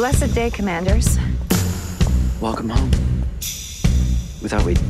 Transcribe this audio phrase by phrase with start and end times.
[0.00, 1.18] Blessed day, Commanders.
[2.40, 2.90] Welcome home.
[4.40, 4.80] We thought we'd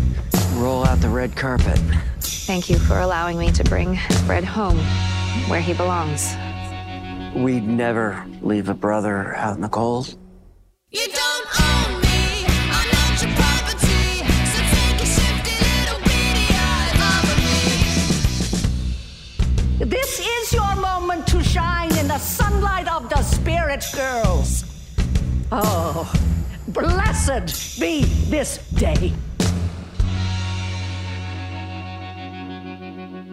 [0.54, 1.80] roll out the red carpet.
[2.20, 4.78] Thank you for allowing me to bring Fred home,
[5.48, 6.32] where he belongs.
[7.34, 10.16] We'd never leave a brother out in the cold.
[10.90, 14.22] You don't own me, I'm not your property.
[14.46, 17.34] So take a shifty little beady eye over
[19.80, 19.90] me.
[19.90, 24.69] This is your moment to shine in the sunlight of the spirit, girls.
[25.52, 26.12] Oh,
[26.68, 29.12] blessed be this day.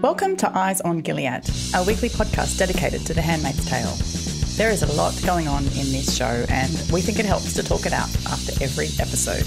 [0.02, 3.94] Welcome to Eyes on Gilead, our weekly podcast dedicated to The Handmaid's Tale.
[4.58, 7.62] There is a lot going on in this show, and we think it helps to
[7.62, 9.46] talk it out after every episode.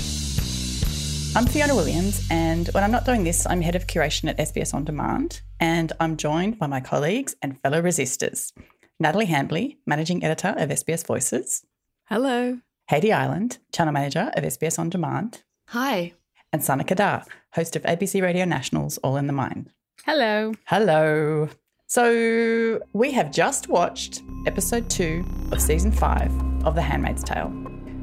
[1.36, 4.74] I'm Fiona Williams, and when I'm not doing this, I'm head of curation at SBS
[4.74, 8.52] On Demand, and I'm joined by my colleagues and fellow resistors
[9.00, 11.64] Natalie Hambley, managing editor of SBS Voices.
[12.10, 12.58] Hello.
[12.88, 15.44] Haiti Island, channel manager of SBS On Demand.
[15.68, 16.12] Hi.
[16.52, 19.70] And Sana Qadar, host of ABC Radio National's All in the Mind.
[20.04, 20.52] Hello.
[20.64, 21.48] Hello.
[21.86, 26.32] So, we have just watched episode two of season five
[26.64, 27.52] of The Handmaid's Tale,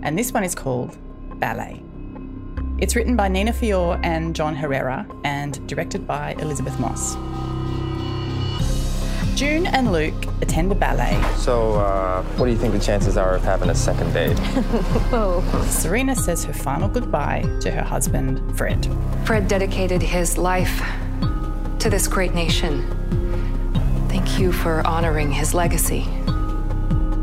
[0.04, 0.98] and this one is called
[1.42, 1.84] Ballet.
[2.78, 7.18] It's written by Nina Fiore and John Herrera and directed by Elisabeth Moss.
[9.38, 11.22] June and Luke attend a ballet.
[11.36, 14.36] So, uh, what do you think the chances are of having a second date?
[15.14, 15.44] oh.
[15.70, 18.90] Serena says her final goodbye to her husband, Fred.
[19.26, 20.82] Fred dedicated his life
[21.78, 22.82] to this great nation.
[24.10, 26.08] Thank you for honoring his legacy.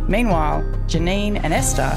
[0.06, 1.90] Meanwhile, Janine and Esther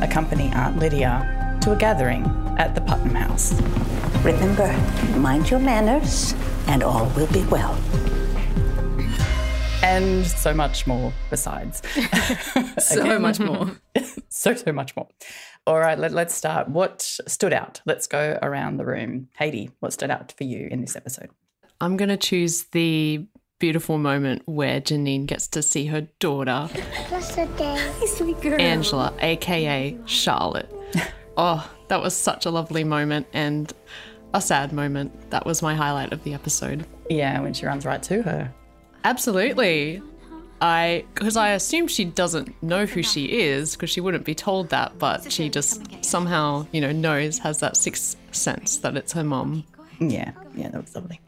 [0.00, 2.24] accompany Aunt Lydia to a gathering
[2.56, 3.60] at the Putnam House.
[4.22, 4.72] Remember,
[5.18, 6.36] mind your manners,
[6.68, 7.76] and all will be well.
[9.82, 11.82] And so much more besides.
[12.78, 13.70] so much more.
[14.28, 15.08] so, so much more.
[15.66, 16.68] All right, let, let's start.
[16.68, 17.80] What stood out?
[17.86, 19.28] Let's go around the room.
[19.38, 21.30] Haiti, what stood out for you in this episode?
[21.80, 23.26] I'm going to choose the
[23.58, 26.68] beautiful moment where Janine gets to see her daughter,
[27.08, 27.92] Blessed day.
[28.06, 28.60] Sweet girl.
[28.60, 30.72] Angela, aka Charlotte.
[31.36, 33.72] oh, that was such a lovely moment and
[34.34, 35.30] a sad moment.
[35.30, 36.86] That was my highlight of the episode.
[37.08, 38.52] Yeah, when she runs right to her.
[39.06, 40.02] Absolutely.
[40.60, 44.70] I because I assume she doesn't know who she is because she wouldn't be told
[44.70, 49.22] that, but she just somehow, you know, knows has that sixth sense that it's her
[49.22, 49.64] mom.
[50.00, 51.20] Yeah, yeah, that was lovely.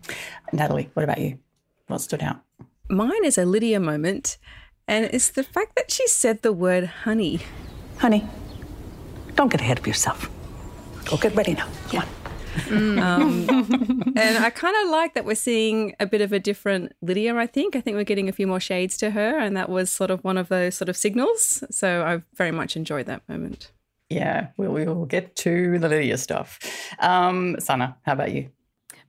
[0.52, 1.38] Natalie, what about you?
[1.86, 2.40] What stood out?
[2.88, 4.38] Mine is a Lydia moment,
[4.88, 7.40] and it's the fact that she said the word honey.
[7.98, 8.26] Honey,
[9.36, 10.28] don't get ahead of yourself.
[11.04, 11.68] Go get ready now.
[11.90, 12.08] Come on.
[12.70, 13.46] Um,
[14.16, 17.46] and I kind of like that we're seeing a bit of a different Lydia, I
[17.46, 17.76] think.
[17.76, 20.22] I think we're getting a few more shades to her, and that was sort of
[20.24, 21.62] one of those sort of signals.
[21.70, 23.72] So I very much enjoyed that moment.
[24.10, 26.58] Yeah, we'll, we'll get to the Lydia stuff.
[26.98, 28.50] Um, Sana, how about you?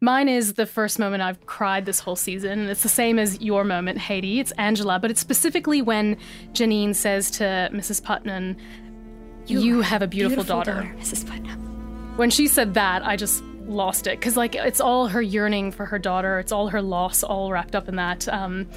[0.02, 2.70] Mine is the first moment I've cried this whole season.
[2.70, 4.40] It's the same as your moment, Haiti.
[4.40, 6.18] It's Angela, but it's specifically when
[6.54, 8.02] Janine says to Mrs.
[8.04, 8.56] Putnam,
[9.46, 10.84] You, you have a beautiful, beautiful daughter.
[10.84, 11.28] daughter, Mrs.
[11.28, 11.69] Putnam.
[12.20, 15.86] When she said that, I just lost it because, like, it's all her yearning for
[15.86, 16.38] her daughter.
[16.38, 18.28] It's all her loss, all wrapped up in that.
[18.28, 18.68] Um,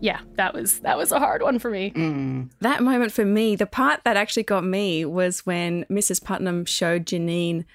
[0.00, 1.92] yeah, that was that was a hard one for me.
[1.94, 2.48] Mm.
[2.60, 6.24] That moment for me, the part that actually got me was when Mrs.
[6.24, 7.66] Putnam showed Janine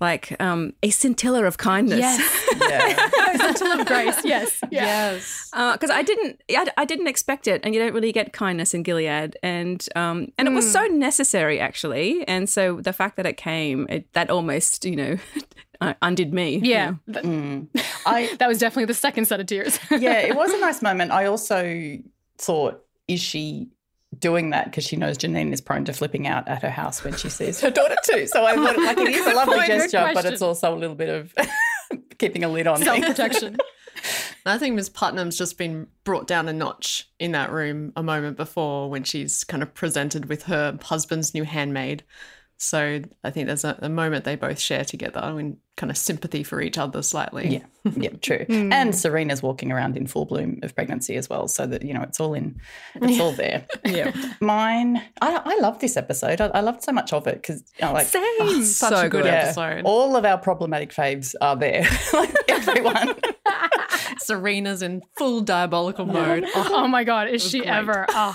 [0.00, 2.00] like um, a scintilla of kindness.
[2.00, 2.44] Yes.
[2.68, 3.36] Yeah.
[3.36, 4.24] scintilla of grace.
[4.24, 4.60] Yes.
[4.70, 5.12] Yeah.
[5.12, 5.48] Yes.
[5.50, 8.74] Because uh, I didn't, I, I, didn't expect it, and you don't really get kindness
[8.74, 10.52] in Gilead, and um, and mm.
[10.52, 14.84] it was so necessary actually, and so the fact that it came, it, that almost,
[14.84, 15.16] you know.
[16.02, 16.60] undid me.
[16.62, 16.94] Yeah.
[17.06, 17.22] You know?
[17.22, 17.82] mm.
[18.04, 19.78] I, that was definitely the second set of tears.
[19.90, 21.12] yeah, it was a nice moment.
[21.12, 21.98] I also
[22.36, 23.68] thought, is she
[24.16, 27.14] doing that because she knows Janine is prone to flipping out at her house when
[27.16, 28.26] she sees her daughter too.
[28.26, 31.08] So I thought like it is a lovely gesture, but it's also a little bit
[31.08, 31.34] of
[32.18, 33.58] keeping a lid on self protection.
[34.46, 38.36] I think Miss Putnam's just been brought down a notch in that room a moment
[38.38, 42.02] before when she's kind of presented with her husband's new handmaid.
[42.56, 46.42] So I think there's a, a moment they both share together and kind of sympathy
[46.42, 47.48] for each other slightly.
[47.48, 48.44] Yeah, yeah, true.
[48.46, 48.70] Hmm.
[48.72, 52.02] And Serena's walking around in full bloom of pregnancy as well, so that you know
[52.02, 52.60] it's all in,
[52.96, 53.64] it's all there.
[53.86, 54.12] Yeah.
[54.42, 56.42] Mine, I, I love this episode.
[56.42, 58.22] I, I loved so much of it because you know, like Same.
[58.40, 59.44] Oh, such a good Yeah.
[59.46, 59.82] episode.
[59.86, 61.88] All of our problematic faves are there.
[62.12, 63.14] like everyone.
[64.18, 66.44] Serena's in full diabolical mode.
[66.54, 67.70] Oh, my god, is she great.
[67.70, 68.04] ever?
[68.10, 68.34] Oh,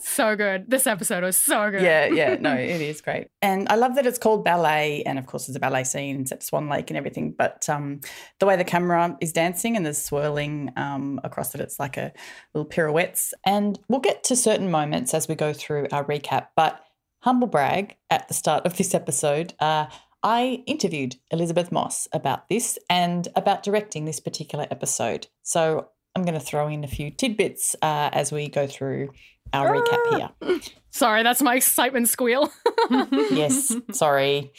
[0.00, 0.68] so good.
[0.68, 1.82] This episode was so good.
[1.82, 3.28] Yeah, yeah, no, it is great.
[3.40, 6.40] And I love that it's called ballet, and of course, there's a ballet scene set
[6.40, 7.34] to Swan Lake and everything.
[7.36, 8.00] But um,
[8.40, 12.12] the way the camera is dancing and there's swirling um, across it, it's like a
[12.54, 13.34] little pirouettes.
[13.46, 16.48] And we'll get to certain moments as we go through our recap.
[16.56, 16.80] But
[17.20, 19.86] humble brag at the start of this episode, uh,
[20.22, 25.26] I interviewed Elisabeth Moss about this and about directing this particular episode.
[25.42, 29.10] So I'm going to throw in a few tidbits uh, as we go through
[29.52, 30.60] our recap here.
[30.90, 32.52] Sorry, that's my excitement squeal.
[33.30, 34.52] yes, sorry.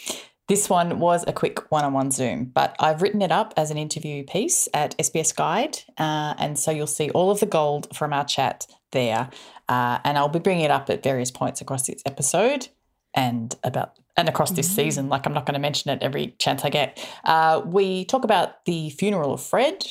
[0.50, 3.72] This one was a quick one on one Zoom, but I've written it up as
[3.72, 5.78] an interview piece at SBS Guide.
[5.98, 9.30] Uh, and so you'll see all of the gold from our chat there.
[9.70, 12.68] Uh, and I'll be bringing it up at various points across this episode
[13.14, 15.10] and about and across this season.
[15.10, 17.04] Like I'm not going to mention it every chance I get.
[17.24, 19.86] Uh, we talk about the funeral of Fred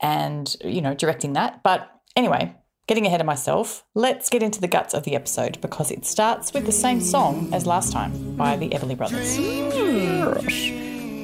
[0.00, 1.62] and you know directing that.
[1.62, 2.54] But anyway,
[2.88, 6.54] getting ahead of myself, let's get into the guts of the episode because it starts
[6.54, 9.36] with the same song as last time by the Everly Brothers.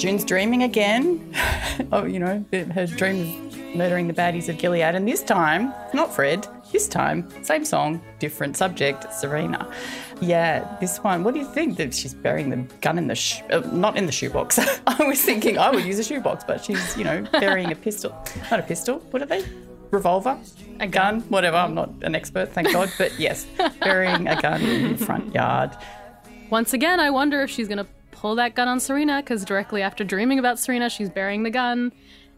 [0.01, 1.35] June's dreaming again.
[1.93, 6.15] oh, you know, her dream of murdering the baddies of Gilead, and this time, not
[6.15, 6.47] Fred.
[6.71, 9.71] This time, same song, different subject, Serena.
[10.21, 11.25] Yeah, this one.
[11.25, 14.07] What do you think that she's burying the gun in the sh- uh, not in
[14.07, 14.59] the shoebox?
[14.87, 18.11] I was thinking I would use a shoebox, but she's you know burying a pistol.
[18.51, 18.99] Not a pistol.
[19.11, 19.45] What are they?
[19.95, 20.39] Revolver,
[20.81, 21.57] a gun, whatever.
[21.57, 23.47] I'm not an expert, thank God, but yes,
[23.81, 25.71] burying a gun in your front yard.
[26.51, 29.83] Once again, I wonder if she's going to pull that gun on Serena because directly
[29.83, 31.93] after dreaming about Serena, she's burying the gun.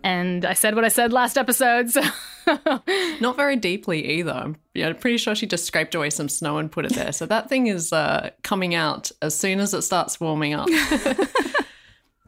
[0.05, 1.91] And I said what I said last episode.
[1.91, 2.03] So
[3.20, 4.55] Not very deeply either.
[4.76, 7.12] I'm pretty sure she just scraped away some snow and put it there.
[7.12, 10.69] So that thing is uh, coming out as soon as it starts warming up.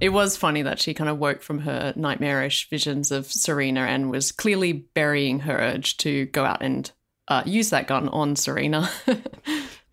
[0.01, 4.11] it was funny that she kind of woke from her nightmarish visions of Serena and
[4.11, 6.91] was clearly burying her urge to go out and
[7.29, 8.89] uh, use that gun on Serena.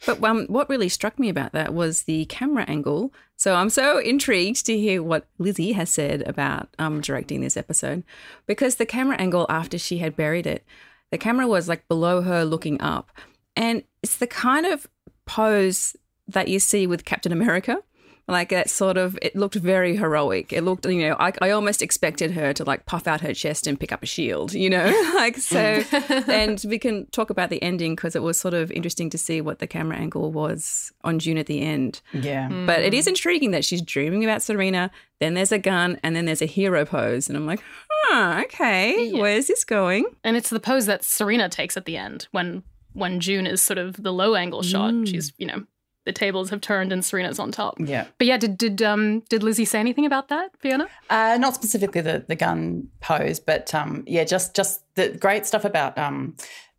[0.05, 3.13] But um, what really struck me about that was the camera angle.
[3.37, 8.03] So I'm so intrigued to hear what Lizzie has said about um, directing this episode,
[8.45, 10.63] because the camera angle after she had buried it,
[11.11, 13.11] the camera was like below her looking up,
[13.55, 14.87] and it's the kind of
[15.25, 15.95] pose
[16.27, 17.79] that you see with Captain America.
[18.27, 20.51] Like that sort of, it looked very heroic.
[20.51, 23.67] It looked, you know, I, I almost expected her to like puff out her chest
[23.67, 24.85] and pick up a shield, you know,
[25.15, 25.83] like so.
[26.27, 29.41] and we can talk about the ending because it was sort of interesting to see
[29.41, 32.01] what the camera angle was on June at the end.
[32.13, 32.49] Yeah.
[32.65, 34.89] But it is intriguing that she's dreaming about Serena,
[35.19, 37.29] then there's a gun, and then there's a hero pose.
[37.29, 40.05] And I'm like, huh, okay, where's this going?
[40.23, 42.63] And it's the pose that Serena takes at the end when
[42.93, 44.93] when June is sort of the low angle shot.
[44.93, 45.07] Mm.
[45.07, 45.63] She's you know
[46.05, 47.75] the tables have turned and Serena's on top.
[47.79, 48.05] Yeah.
[48.17, 50.87] But yeah, did did um did Lizzie say anything about that, Fiona?
[51.09, 55.65] Uh, not specifically the, the gun pose, but um, yeah, just just the great stuff
[55.65, 56.35] about um,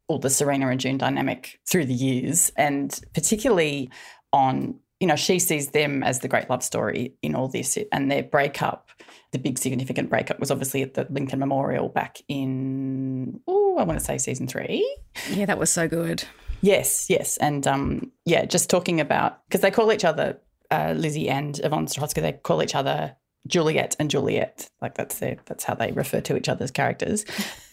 [0.08, 3.90] all the Serena and June dynamic through the years, and particularly
[4.32, 8.11] on you know she sees them as the great love story in all this, and
[8.11, 8.90] their breakup.
[9.32, 13.99] The big significant breakup was obviously at the Lincoln Memorial back in oh I want
[13.99, 14.88] to say season three.
[15.30, 16.25] Yeah, that was so good.
[16.61, 20.39] Yes, yes, and um, yeah, just talking about because they call each other
[20.71, 22.23] uh, Lizzie and Yvonne Strahovski.
[22.23, 24.71] They call each other Juliet and Juliet.
[24.81, 27.25] Like that's their that's how they refer to each other's characters.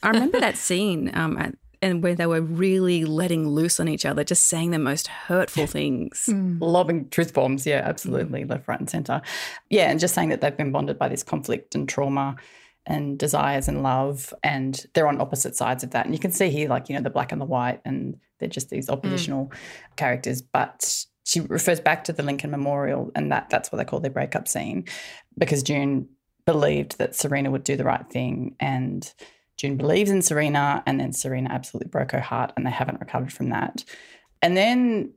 [0.02, 4.06] I remember that scene um, at, and where they were really letting loose on each
[4.06, 6.30] other, just saying the most hurtful things.
[6.60, 9.22] Lobbing truth bombs, yeah, absolutely, left, right, and centre.
[9.70, 12.38] Yeah, and just saying that they've been bonded by this conflict and trauma
[12.86, 16.06] and desires and love, and they're on opposite sides of that.
[16.06, 18.50] And you can see here, like, you know, the black and the white, and they're
[18.50, 18.94] just these hmm.
[18.94, 19.52] oppositional
[19.96, 20.42] characters.
[20.42, 24.12] But she refers back to the Lincoln Memorial, and that that's what they call their
[24.12, 24.86] breakup scene,
[25.38, 26.10] because June
[26.46, 29.14] believed that Serena would do the right thing, and
[29.56, 33.32] June believes in Serena, and then Serena absolutely broke her heart, and they haven't recovered
[33.32, 33.86] from that.
[34.42, 35.14] And then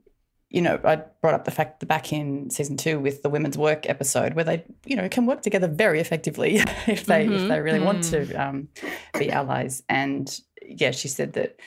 [0.49, 3.57] you know, I brought up the fact that back in season two with the women's
[3.57, 6.55] work episode, where they, you know, can work together very effectively
[6.87, 7.47] if they if Mhm.
[7.49, 8.09] they really want Mm.
[8.29, 8.67] to um,
[9.19, 9.83] be allies.
[9.89, 10.33] And
[10.65, 11.57] yeah, she said that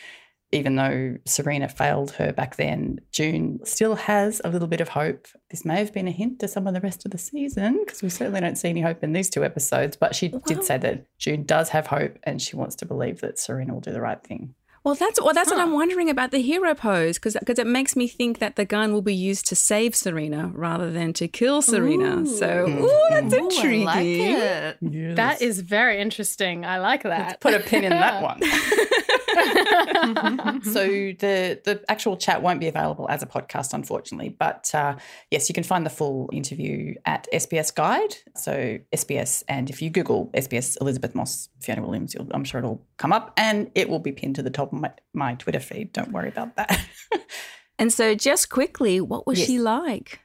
[0.53, 5.29] even though Serena failed her back then, June still has a little bit of hope.
[5.51, 8.03] This may have been a hint to some of the rest of the season because
[8.03, 9.97] we certainly don't see any hope in these two episodes.
[9.97, 13.39] But she did say that June does have hope and she wants to believe that
[13.39, 14.55] Serena will do the right thing.
[14.83, 17.97] Well, that's well, that's what I'm wondering about the hero pose because because it makes
[17.97, 21.61] me think that the gun will be used to save Serena rather than to kill
[21.61, 22.25] Serena.
[22.27, 23.85] So, ooh, that's intriguing.
[25.17, 26.65] That is very interesting.
[26.65, 27.41] I like that.
[27.41, 28.41] Put a pin in that one.
[30.63, 30.87] so
[31.19, 34.29] the the actual chat won't be available as a podcast, unfortunately.
[34.31, 34.97] But uh,
[35.31, 38.15] yes, you can find the full interview at SBS Guide.
[38.37, 42.85] So SBS, and if you Google SBS Elisabeth Moss Fiona Williams, you'll, I'm sure it'll
[42.99, 45.93] come up, and it will be pinned to the top of my, my Twitter feed.
[45.93, 46.81] Don't worry about that.
[47.79, 49.47] And so, just quickly, what was Yes.
[49.49, 50.21] she like?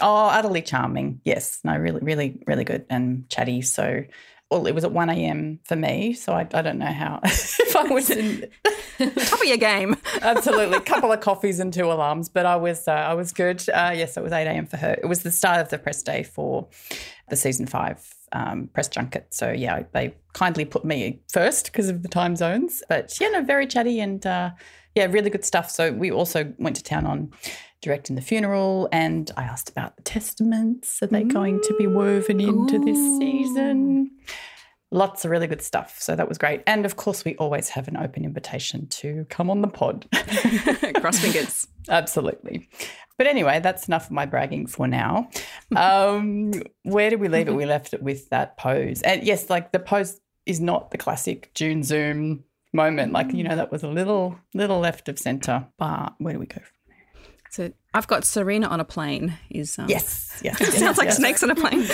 [0.00, 1.20] Oh, utterly charming.
[1.24, 1.58] Yes.
[1.64, 3.62] No, really, really, really good and chatty.
[3.62, 4.04] So,
[4.50, 5.60] well, it was at 1 a.m.
[5.64, 6.12] for me.
[6.12, 8.50] So I, I don't know how, if I was in.
[8.98, 9.96] Top of your game.
[10.22, 10.76] Absolutely.
[10.76, 13.66] A couple of coffees and two alarms, but I was, uh, I was good.
[13.68, 14.66] Uh, yes, it was 8 a.m.
[14.66, 14.96] for her.
[15.00, 16.68] It was the start of the press day for
[17.28, 19.32] the season five um, press junket.
[19.32, 22.82] So, yeah, they kindly put me first because of the time zones.
[22.88, 24.50] But, yeah, no, very chatty and, uh,
[24.96, 25.70] yeah, really good stuff.
[25.70, 27.30] So we also went to town on
[27.80, 31.02] directing the funeral and I asked about the testaments.
[31.02, 34.10] Are they going to be woven into this season?
[34.92, 35.98] Lots of really good stuff.
[36.00, 36.62] So that was great.
[36.66, 40.06] And of course, we always have an open invitation to come on the pod.
[41.00, 41.68] Cross fingers.
[41.88, 42.68] Absolutely.
[43.16, 45.28] But anyway, that's enough of my bragging for now.
[45.76, 46.50] Um,
[46.82, 47.54] where did we leave it?
[47.54, 49.02] We left it with that pose.
[49.02, 53.12] And yes, like the pose is not the classic June Zoom moment.
[53.12, 55.68] Like, you know, that was a little, little left of center.
[55.78, 56.60] But where do we go?
[57.50, 59.36] So I've got Serena on a plane.
[59.50, 61.16] Is um, Yes, yes, sounds yes, like yes.
[61.16, 61.86] snakes on a plane.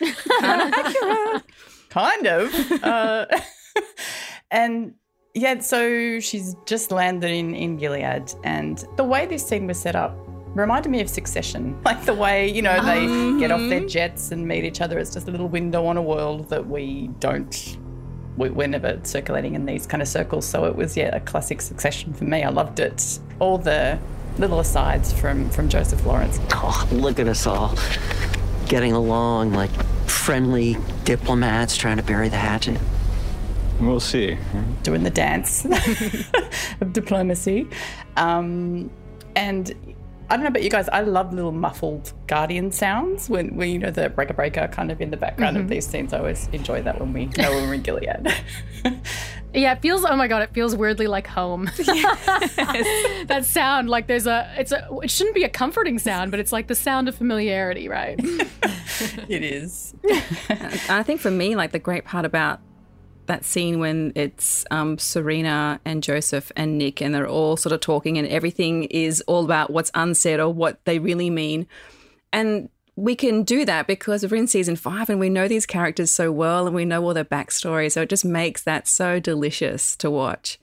[1.90, 2.54] kind of.
[2.82, 3.26] Uh,
[4.50, 4.94] and
[5.34, 8.32] yeah, so she's just landed in, in Gilead.
[8.44, 10.16] And the way this scene was set up
[10.54, 11.78] reminded me of Succession.
[11.84, 14.98] Like the way, you know, they get off their jets and meet each other.
[14.98, 17.76] It's just a little window on a world that we don't.
[18.36, 20.46] we- We're never circulating in these kind of circles.
[20.46, 22.44] So it was, yeah, a classic succession for me.
[22.44, 23.18] I loved it.
[23.40, 23.98] All the
[24.38, 26.40] little asides from, from Joseph Lawrence.
[26.52, 27.76] Oh, look at us all
[28.66, 29.70] getting along like
[30.06, 32.80] friendly diplomats trying to bury the hatchet.
[33.80, 34.38] We'll see.
[34.82, 35.64] doing the dance
[36.80, 37.68] of diplomacy.
[38.16, 38.90] Um,
[39.36, 39.74] and
[40.30, 43.78] I don't know about you guys, I love little muffled guardian sounds when, when you
[43.78, 45.68] know the breaker breaker kind of in the background of Mhm.
[45.68, 46.12] these scenes.
[46.14, 48.08] I always enjoy that when we know when we're in Gilead.
[49.56, 50.04] Yeah, it feels.
[50.04, 51.66] Oh my god, it feels weirdly like home.
[51.76, 54.52] that sound, like there's a.
[54.58, 54.88] It's a.
[55.00, 58.18] It shouldn't be a comforting sound, but it's like the sound of familiarity, right?
[59.28, 59.94] it is.
[60.88, 62.60] I think for me, like the great part about
[63.26, 67.80] that scene when it's um, Serena and Joseph and Nick, and they're all sort of
[67.80, 71.66] talking, and everything is all about what's unsaid or what they really mean.
[72.32, 76.10] And we can do that because we're in season five and we know these characters
[76.10, 77.90] so well and we know all their backstory.
[77.90, 80.58] So it just makes that so delicious to watch.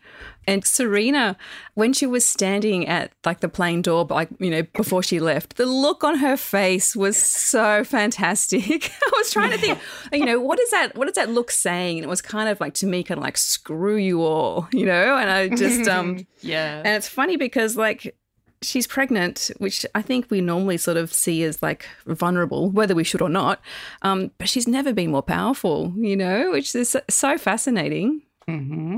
[0.47, 1.37] And Serena,
[1.75, 5.57] when she was standing at like the plane door, like, you know, before she left,
[5.57, 8.91] the look on her face was so fantastic.
[9.05, 9.79] I was trying to think,
[10.11, 11.97] you know, what is that, what is that look saying?
[11.97, 14.85] And it was kind of like, to me, kind of like, screw you all, you
[14.85, 15.15] know?
[15.17, 16.77] And I just, um, yeah.
[16.77, 18.15] and it's funny because like
[18.63, 23.03] she's pregnant, which I think we normally sort of see as like vulnerable, whether we
[23.03, 23.61] should or not.
[24.01, 28.23] Um, but she's never been more powerful, you know, which is so fascinating.
[28.47, 28.97] Mm-hmm.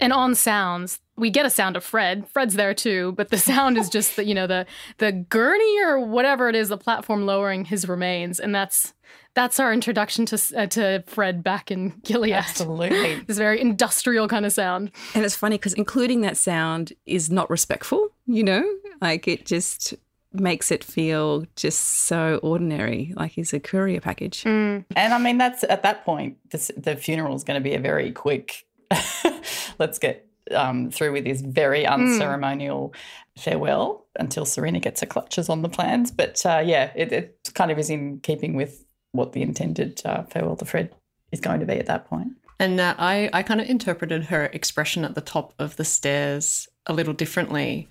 [0.00, 2.26] And on sounds we get a sound of fred.
[2.28, 4.66] Fred's there too but the sound is just the you know the
[4.98, 8.40] the gurney or whatever it is the platform lowering his remains.
[8.40, 8.94] And that's
[9.34, 12.32] that's our introduction to uh, to fred back in gilead.
[12.32, 13.20] Absolutely.
[13.26, 14.90] This very industrial kind of sound.
[15.14, 18.64] And it's funny because including that sound is not respectful, you know,
[19.00, 19.94] like it just
[20.32, 24.44] makes it feel just so ordinary, like he's a courier package.
[24.46, 27.80] And I mean, that's at that point, this, the funeral is going to be a
[27.80, 28.64] very quick,
[29.78, 32.94] let's get um, through with this very unceremonial
[33.36, 36.10] farewell until Serena gets her clutches on the plans.
[36.10, 40.24] But uh, yeah, it, it kind of is in keeping with what the intended uh,
[40.24, 40.94] farewell to Fred
[41.32, 42.32] is going to be at that point.
[42.58, 46.68] And uh, I, I kind of interpreted her expression at the top of the stairs
[46.86, 47.88] a little differently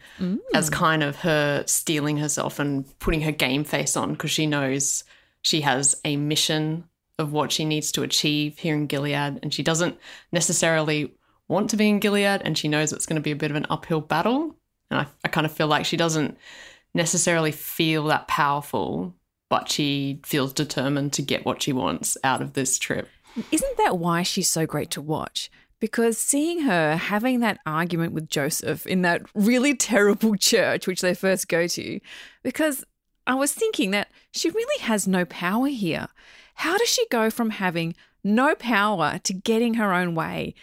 [0.53, 5.03] as kind of her steeling herself and putting her game face on because she knows
[5.41, 6.83] she has a mission
[7.19, 9.39] of what she needs to achieve here in Gilead.
[9.43, 9.97] And she doesn't
[10.31, 11.13] necessarily
[11.47, 13.57] want to be in Gilead and she knows it's going to be a bit of
[13.57, 14.55] an uphill battle.
[14.89, 16.37] And I, I kind of feel like she doesn't
[16.93, 19.13] necessarily feel that powerful,
[19.49, 23.09] but she feels determined to get what she wants out of this trip.
[23.51, 25.51] Isn't that why she's so great to watch?
[25.79, 31.13] Because seeing her having that argument with Joseph in that really terrible church, which they
[31.13, 31.99] first go to,
[32.43, 32.83] because
[33.27, 36.07] I was thinking that she really has no power here.
[36.59, 40.55] How does she go from having no power to getting her own way?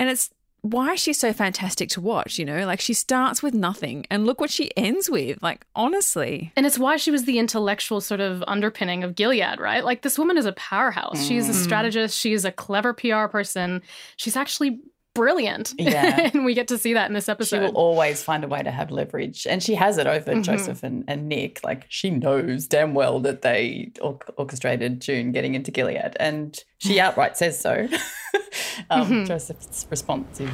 [0.00, 0.30] And it's
[0.62, 2.40] why is she so fantastic to watch?
[2.40, 5.40] You know, like she starts with nothing and look what she ends with.
[5.42, 6.52] Like, honestly.
[6.56, 9.84] And it's why she was the intellectual sort of underpinning of Gilead, right?
[9.84, 11.24] Like, this woman is a powerhouse.
[11.24, 11.62] She is a Mm.
[11.62, 12.18] strategist.
[12.18, 13.80] She is a clever PR person.
[14.16, 14.80] She's actually
[15.14, 15.74] brilliant.
[15.78, 16.30] Yeah.
[16.34, 17.56] and we get to see that in this episode.
[17.56, 20.42] She will always find a way to have leverage, and she has it over Mhm.
[20.42, 21.60] Joseph and, and Nick.
[21.64, 27.00] Like she knows damn well that they or- orchestrated June getting into Gilead, and she
[27.00, 27.88] outright says so.
[28.90, 29.26] um, Mhm.
[29.26, 30.50] Joseph's response is,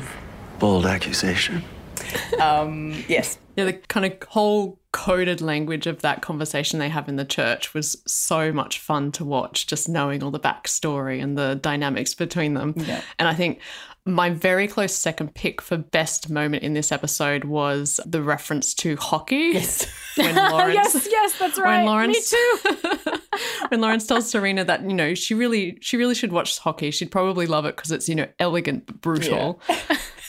[0.59, 1.65] Bold accusation.
[2.41, 7.17] um, "Yes, Yeah, the kind of whole coded language of that conversation they have in
[7.17, 11.55] the church was so much fun to watch, just knowing all the backstory and the
[11.57, 12.75] dynamics between them.
[12.77, 13.01] Yeah.
[13.19, 13.61] And I think
[14.07, 18.97] my very close second pick for best moment in this episode was the reference to
[18.97, 19.51] hockey.
[19.55, 19.87] Yes.
[20.17, 21.79] When Lawrence, yes, yes, that's right.
[21.79, 23.21] When Lawrence, Me too.
[23.69, 26.91] when Lawrence tells Serena that you know she really she really should watch hockey.
[26.91, 29.61] She'd probably love it because it's you know elegant but brutal.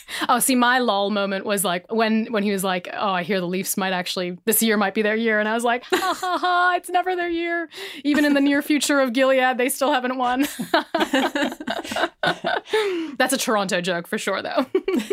[0.28, 3.40] Oh, see, my lol moment was like when when he was like, "Oh, I hear
[3.40, 6.16] the Leafs might actually this year might be their year," and I was like, "Ha
[6.18, 6.74] ha ha!
[6.76, 7.68] It's never their year.
[8.04, 10.46] Even in the near future of Gilead, they still haven't won."
[13.18, 14.66] That's a Toronto joke for sure, though.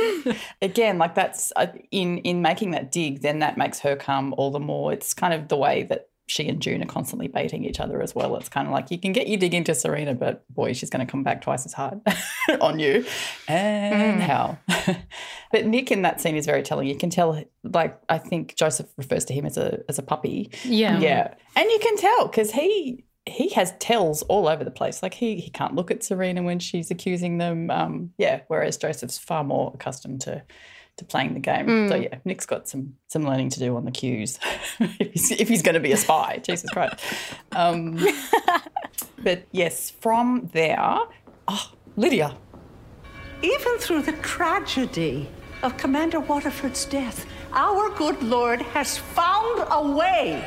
[0.61, 4.51] again, like that's uh, in in making that dig, then that makes her come all
[4.51, 4.93] the more.
[4.93, 8.13] It's kind of the way that she and June are constantly baiting each other as
[8.13, 8.35] well.
[8.37, 11.05] It's kind of like you can get you dig into Serena, but boy, she's going
[11.05, 12.01] to come back twice as hard
[12.61, 13.05] on you.
[13.47, 14.25] And Mm.
[14.25, 14.57] how?
[15.51, 16.87] but Nick in that scene is very telling.
[16.87, 20.51] You can tell, like I think Joseph refers to him as a as a puppy.
[20.63, 20.99] Yeah.
[20.99, 23.05] yeah, and you can tell because he.
[23.25, 25.03] He has tells all over the place.
[25.03, 27.69] Like he, he can't look at Serena when she's accusing them.
[27.69, 30.41] Um, yeah, whereas Joseph's far more accustomed to
[30.99, 31.65] to playing the game.
[31.89, 32.03] So Mm.
[32.03, 34.37] yeah, Nick's got some some learning to do on the cues
[34.79, 36.37] if he's, if he's going to be a spy.
[36.43, 36.95] Jesus Christ.
[37.51, 37.97] Um,
[39.23, 40.77] but yes, from there,
[41.47, 42.35] oh, Lydia.
[43.41, 45.29] Even through the tragedy
[45.63, 50.45] of Commander Waterford's death, our good Lord has found a way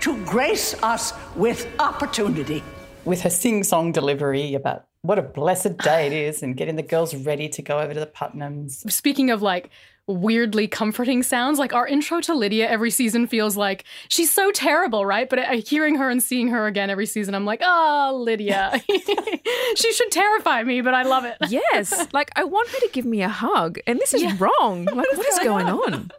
[0.00, 2.62] to grace us with opportunity.
[3.04, 6.82] with her sing song delivery about what a blessed day it is and getting the
[6.82, 8.90] girls ready to go over to the Putnams.
[8.90, 9.70] Speaking of like
[10.10, 15.06] weirdly comforting sounds, like our intro to Lydia every season feels like she's so terrible,
[15.06, 15.28] right?
[15.28, 18.82] But uh, hearing her and seeing her again every season, I'm like, oh, Lydia.
[19.76, 21.36] she should terrify me, but I love it.
[21.48, 22.06] Yes.
[22.12, 24.84] like, I want her to give me a hug, and this is wrong.
[24.84, 26.10] Like, what is going on?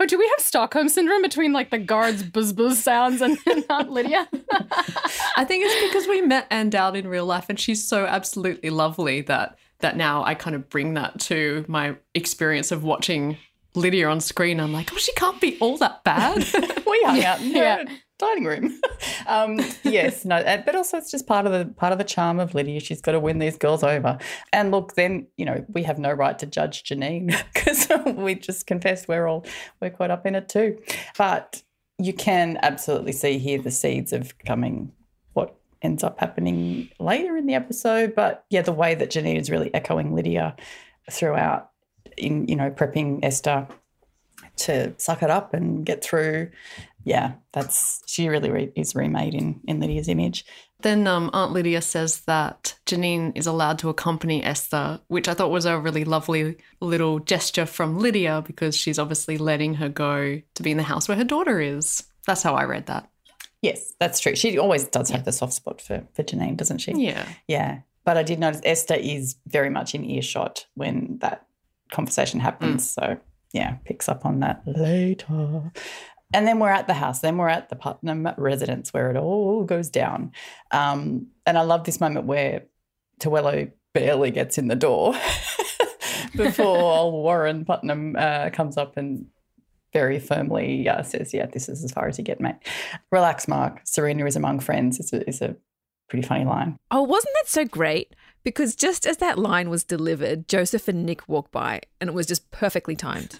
[0.00, 3.64] Oh, do we have Stockholm syndrome between like the guards' buzz buzz sounds and, and
[3.70, 4.28] Aunt Lydia?
[5.36, 8.70] I think it's because we met Ann Dowd in real life, and she's so absolutely
[8.70, 13.36] lovely that that now I kind of bring that to my experience of watching
[13.74, 14.60] Lydia on screen.
[14.60, 16.38] I'm like, oh, she can't be all that bad.
[16.86, 17.84] we hung out in the Yeah.
[18.18, 18.80] dining room.
[19.26, 22.38] um, yes, no, uh, but also it's just part of the part of the charm
[22.38, 22.80] of Lydia.
[22.80, 24.18] She's got to win these girls over.
[24.52, 28.66] And look, then you know we have no right to judge Janine because we just
[28.66, 29.44] confessed we're all
[29.80, 30.78] we're caught up in it too.
[31.16, 31.62] But
[31.98, 34.92] you can absolutely see here the seeds of coming
[35.82, 38.14] ends up happening later in the episode.
[38.14, 40.56] But yeah, the way that Janine is really echoing Lydia
[41.10, 41.70] throughout
[42.16, 43.68] in you know prepping Esther
[44.56, 46.50] to suck it up and get through.
[47.04, 50.44] Yeah, that's she really re- is remade in in Lydia's image.
[50.82, 55.52] Then um, Aunt Lydia says that Janine is allowed to accompany Esther, which I thought
[55.52, 60.62] was a really lovely little gesture from Lydia because she's obviously letting her go to
[60.62, 62.04] be in the house where her daughter is.
[62.26, 63.08] That's how I read that.
[63.62, 64.34] Yes, that's true.
[64.34, 66.92] She always does have the soft spot for for Janine, doesn't she?
[66.92, 67.26] Yeah.
[67.46, 67.80] Yeah.
[68.04, 71.46] But I did notice Esther is very much in earshot when that
[71.92, 72.90] conversation happens.
[72.90, 73.18] So
[73.52, 75.70] yeah, picks up on that later.
[76.34, 77.20] And then we're at the house.
[77.20, 80.32] Then we're at the Putnam residence where it all goes down.
[80.70, 82.64] Um, and I love this moment where
[83.20, 85.14] Tuello barely gets in the door
[86.36, 89.26] before old Warren Putnam uh, comes up and
[89.92, 92.56] very firmly uh, says, "Yeah, this is as far as you get, mate."
[93.10, 93.80] Relax, Mark.
[93.84, 94.98] Serena is among friends.
[95.00, 95.56] It's a, is a
[96.08, 96.78] pretty funny line.
[96.90, 98.14] Oh, wasn't that so great?
[98.44, 102.26] Because just as that line was delivered, Joseph and Nick walked by, and it was
[102.26, 103.38] just perfectly timed.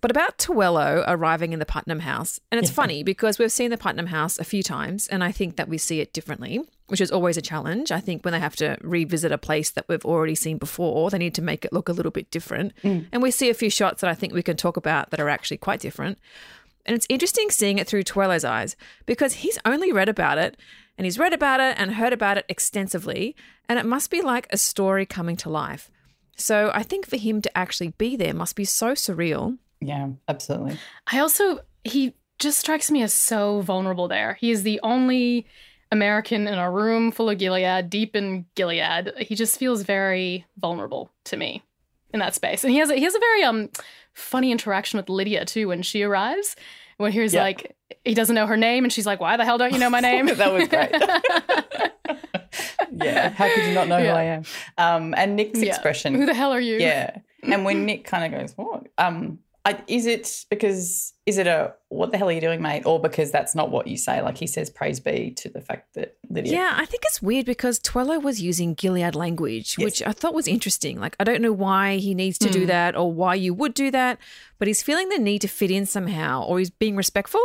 [0.00, 3.78] But about Tuello arriving in the Putnam house, and it's funny because we've seen the
[3.78, 7.10] Putnam house a few times, and I think that we see it differently, which is
[7.10, 7.90] always a challenge.
[7.90, 11.18] I think when they have to revisit a place that we've already seen before, they
[11.18, 12.72] need to make it look a little bit different.
[12.82, 13.06] Mm.
[13.12, 15.28] And we see a few shots that I think we can talk about that are
[15.28, 16.18] actually quite different.
[16.86, 20.58] And it's interesting seeing it through Tuello's eyes because he's only read about it
[20.98, 23.34] and he's read about it and heard about it extensively.
[23.68, 25.90] And it must be like a story coming to life.
[26.36, 29.58] So I think for him to actually be there must be so surreal.
[29.80, 30.78] Yeah, absolutely.
[31.10, 34.34] I also, he just strikes me as so vulnerable there.
[34.34, 35.46] He is the only
[35.92, 39.12] American in a room full of Gilead, deep in Gilead.
[39.18, 41.62] He just feels very vulnerable to me.
[42.12, 42.62] in that space.
[42.64, 43.68] And he has a, he has a very um
[44.12, 46.54] funny interaction with Lydia too when she arrives.
[46.96, 47.42] When he's Yeah.
[47.42, 49.90] like he doesn't know her name and she's like, "Why the hell don't you know
[49.90, 50.92] my name?" that was great.
[52.92, 54.44] yeah, how could you not know who I am?
[54.78, 55.70] Um, and Nick's Yeah.
[55.70, 56.14] expression.
[56.14, 56.78] Who the hell are you?
[56.78, 61.46] Yeah, and when Nick kind of goes, "What?" Um, I, is it because is it
[61.46, 64.20] a what the hell are you doing, mate, or because that's not what you say?
[64.22, 67.46] Like he says, "Praise be to the fact that Lydia." Yeah, I think it's weird
[67.46, 70.98] because Tuello was using Gilead language, which I thought was interesting.
[71.00, 72.66] Like, I don't know why he needs to do Mm.
[72.68, 74.18] that or why you would do that,
[74.58, 77.40] but he's feeling the need to fit in somehow or he's being respectful,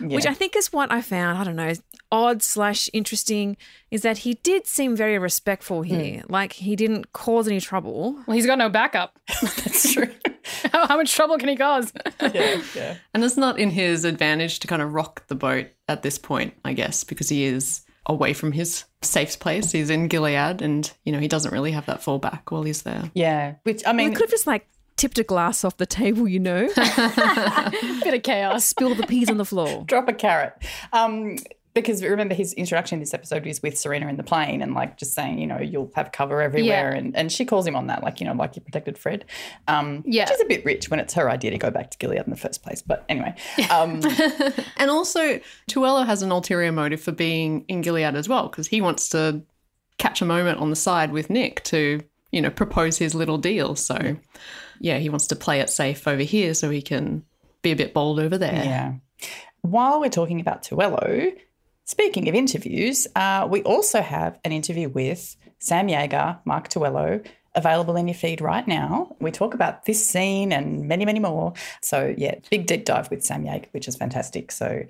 [0.00, 1.72] which I think is what I found, I don't know,
[2.10, 3.56] odd slash interesting
[3.90, 6.22] is that he did seem very respectful here.
[6.28, 8.18] Like, he didn't cause any trouble.
[8.26, 9.18] Well, he's got no backup.
[9.42, 10.10] That's true.
[10.72, 11.92] how, how much trouble can he cause?
[12.20, 12.96] yeah, yeah.
[13.14, 16.54] And it's not in his advantage to kind of rock the boat at this point,
[16.64, 19.70] I guess, because he is away from his safe place.
[19.72, 23.10] He's in Gilead and, you know, he doesn't really have that fallback while he's there.
[23.14, 23.54] Yeah.
[23.64, 25.86] Which, I I mean, mean, he could have just like tipped a glass off the
[25.86, 28.64] table, you know, Bit of chaos.
[28.64, 29.84] spill the peas on the floor.
[29.86, 30.54] drop a carrot.
[30.92, 31.36] Um,
[31.80, 34.96] because remember his introduction in this episode is with Serena in the plane and like
[34.96, 36.92] just saying, you know, you'll have cover everywhere.
[36.92, 36.98] Yeah.
[36.98, 39.24] And, and she calls him on that, like, you know, like you protected Fred.
[39.66, 40.24] Um, Yeah.
[40.24, 42.30] Which is a bit rich when it's her idea to go back to Gilead in
[42.30, 42.82] the first place.
[42.82, 43.34] But anyway.
[43.70, 44.00] Um,
[44.76, 48.80] And also, Tuello has an ulterior motive for being in Gilead as well, because he
[48.80, 49.42] wants to
[49.98, 53.74] catch a moment on the side with Nick to, you know, propose his little deal.
[53.74, 54.16] So,
[54.80, 57.24] yeah, he wants to play it safe over here so he can
[57.62, 58.64] be a bit bold over there.
[58.64, 58.94] Yeah.
[59.62, 61.32] While we're talking about Tuello,
[61.88, 67.96] speaking of interviews, uh, we also have an interview with Sam Jaeger, Mark Tuello, available
[67.96, 69.16] in your feed right now.
[69.20, 71.54] We talk about this scene and many, many more.
[71.80, 74.52] So, yeah, big deep dive with Sam Jaeger, which is fantastic.
[74.52, 74.84] So,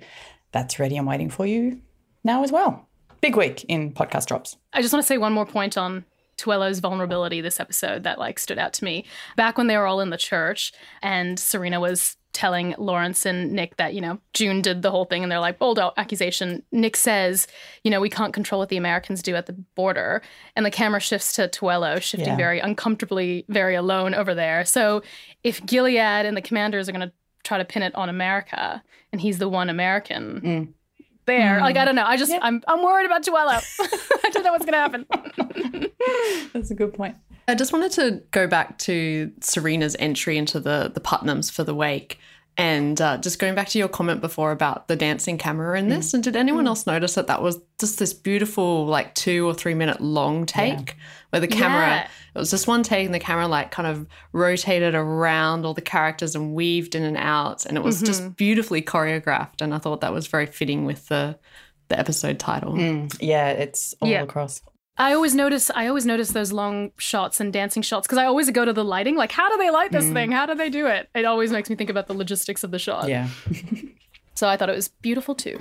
[0.51, 1.79] that's ready and waiting for you
[2.23, 2.85] now as well.
[3.21, 4.57] Big week in podcast drops.
[4.73, 6.03] I just want to say one more point on
[6.37, 9.05] Tuello's vulnerability this episode that like stood out to me.
[9.37, 13.75] Back when they were all in the church and Serena was telling Lawrence and Nick
[13.75, 16.63] that, you know, June did the whole thing and they're like, bold accusation.
[16.71, 17.47] Nick says,
[17.83, 20.21] you know, we can't control what the Americans do at the border.
[20.55, 22.37] And the camera shifts to Tuello, shifting Yeah.
[22.37, 24.63] very uncomfortably, very alone over there.
[24.63, 25.03] So
[25.43, 29.19] if Gilead and the commanders are going to try to pin it on America and
[29.19, 30.73] he's the one American,
[31.25, 31.59] there.
[31.59, 31.61] Mm.
[31.61, 32.05] Like I don't know.
[32.05, 33.61] I just I'm I'm worried about Tuello.
[34.25, 35.05] I don't know what's gonna happen.
[36.53, 37.15] That's a good point.
[37.47, 41.73] I just wanted to go back to Serena's entry into the the Putnams for the
[41.75, 42.19] wake,
[42.59, 46.13] and uh, just going back to your comment before about the dancing camera in this.
[46.13, 49.73] And did anyone else notice that that was just this beautiful, like two or three
[49.73, 50.95] minute long take
[51.29, 52.07] where the camera Yeah.
[52.35, 55.81] it was just one take, and the camera like kind of rotated around all the
[55.81, 59.61] characters and weaved in and out, and it was just beautifully choreographed.
[59.61, 61.37] And I thought that was very fitting with the
[61.87, 62.73] the episode title.
[62.73, 64.21] Mm, yeah, it's all Yeah.
[64.21, 64.61] across.
[64.99, 68.49] I always notice I always notice those long shots and dancing shots because I always
[68.51, 69.15] go to the lighting.
[69.15, 70.13] Like, how do they light this Mm.
[70.13, 70.31] thing?
[70.31, 71.09] How do they do it?
[71.15, 73.07] It always makes me think about the logistics of the shot.
[73.09, 73.29] Yeah.
[74.35, 75.59] So I thought it was beautiful too.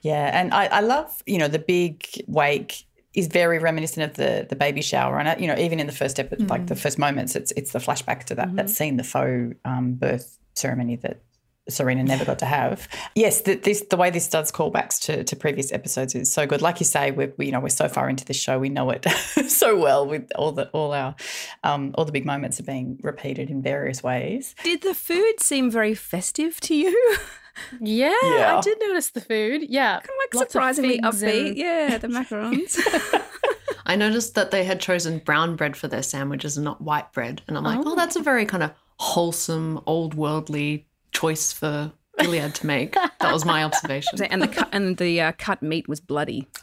[0.00, 4.46] Yeah, and I, I love you know the big wake is very reminiscent of the
[4.48, 6.98] the baby shower, and uh, you know even in the first episode, like the first
[6.98, 11.20] moments, it's it's the flashback to that that scene, the faux um, birth ceremony that
[11.68, 12.86] Serena never got to have.
[13.14, 16.60] Yes, the, this the way this does callbacks to to previous episodes is so good.
[16.62, 18.90] Like you say, we're we, you know we're so far into the show, we know
[18.90, 19.06] it
[19.48, 21.14] so well with all the all our
[21.62, 24.54] um, all the big moments are being repeated in various ways.
[24.62, 27.16] Did the food seem very festive to you?
[27.80, 28.56] Yeah, Yeah.
[28.58, 29.62] I did notice the food.
[29.68, 31.48] Yeah, kind of like Lots of surprisingly figs upbeat.
[31.48, 32.78] and- Yeah, the macarons.
[33.86, 37.42] I noticed that they had chosen brown bread for their sandwiches and not white bread.
[37.46, 37.96] And I'm like, oh, Oh.
[37.96, 42.92] that's a very kind of wholesome, old worldly choice for Gilead to make.
[42.94, 44.22] That was my observation.
[44.30, 46.46] and the cut, and the uh, cut meat was bloody.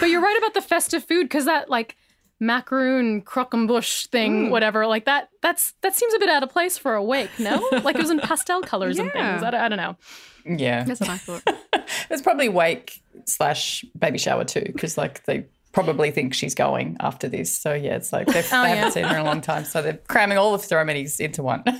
[0.00, 1.96] but you're right about the festive food because that like
[2.38, 4.50] macaroon croquembouche thing, Mm.
[4.50, 5.30] whatever, like that.
[5.42, 7.30] That's that seems a bit out of place for a wake.
[7.38, 9.42] No, like it was in pastel colors and things.
[9.42, 9.96] I don't, I don't know.
[10.44, 11.42] Yeah, That's what I thought.
[12.10, 17.28] It's probably wake slash baby shower too, because like they probably think she's going after
[17.28, 17.56] this.
[17.56, 18.74] So yeah, it's like they've, Oh, they yeah.
[18.76, 21.62] haven't seen her in a long time, so they're cramming all the ceremonies into one.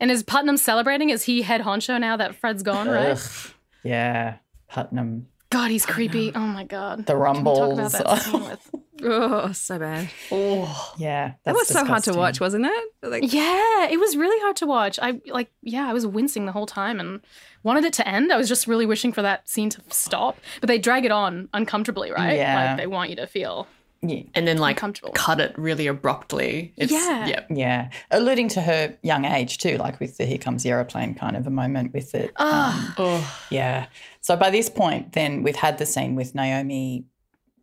[0.00, 1.10] And is Putnam celebrating?
[1.10, 2.88] Is he head honcho now that Fred's gone?
[2.88, 3.10] Right.
[3.10, 3.20] Ugh.
[3.84, 6.32] Yeah, Putnam, God, he's creepy.
[6.34, 7.06] Oh my god.
[7.06, 8.58] the Can we talk about rumbles.
[9.02, 10.08] That scene with- Oh, so bad.
[10.30, 12.84] oh, yeah, That that's was so hard to watch, wasn't it?
[13.02, 14.98] Like, Yeah, it was really hard to watch.
[15.00, 17.20] I like, yeah, I was wincing the whole time and
[17.62, 18.32] wanted it to end.
[18.32, 21.48] I was just really wishing for that scene to stop, but they drag it on
[21.52, 22.36] uncomfortably, right?
[22.36, 22.68] Yeah.
[22.70, 23.66] Like they want you to feel.
[24.04, 24.22] Yeah.
[24.34, 24.82] And then like
[25.14, 26.72] cut it really abruptly.
[26.76, 27.24] It's, Yeah.
[27.26, 27.44] yeah.
[27.48, 31.36] Yeah, alluding to her young age too, like with the "Here Comes the Aeroplane" kind
[31.36, 32.32] of a moment with it.
[32.36, 32.94] Ah.
[32.98, 33.86] Um, Yeah.
[34.20, 37.04] So by this point, then we've had the scene with Naomi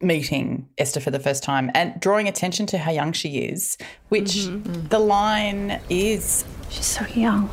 [0.02, 3.78] meeting Esther for the first time and drawing attention to how young she is,
[4.10, 7.50] which the line is She's so young.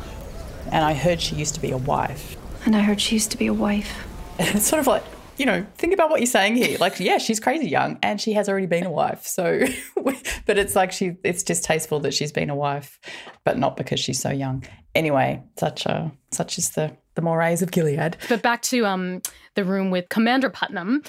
[0.71, 2.35] and I heard she used to be a wife.
[2.65, 4.05] And I heard she used to be a wife.
[4.39, 5.03] It's sort of like,
[5.37, 6.77] you know, think about what you're saying here.
[6.79, 9.25] Like, yeah, she's crazy young and she has already been a wife.
[9.25, 9.61] So,
[10.45, 12.99] but it's like she, it's distasteful that she's been a wife,
[13.43, 14.63] but not because she's so young.
[14.93, 18.15] Anyway, such a, such is the, the mores of Gilead.
[18.29, 19.21] But back to um
[19.55, 21.01] the room with Commander Putnam,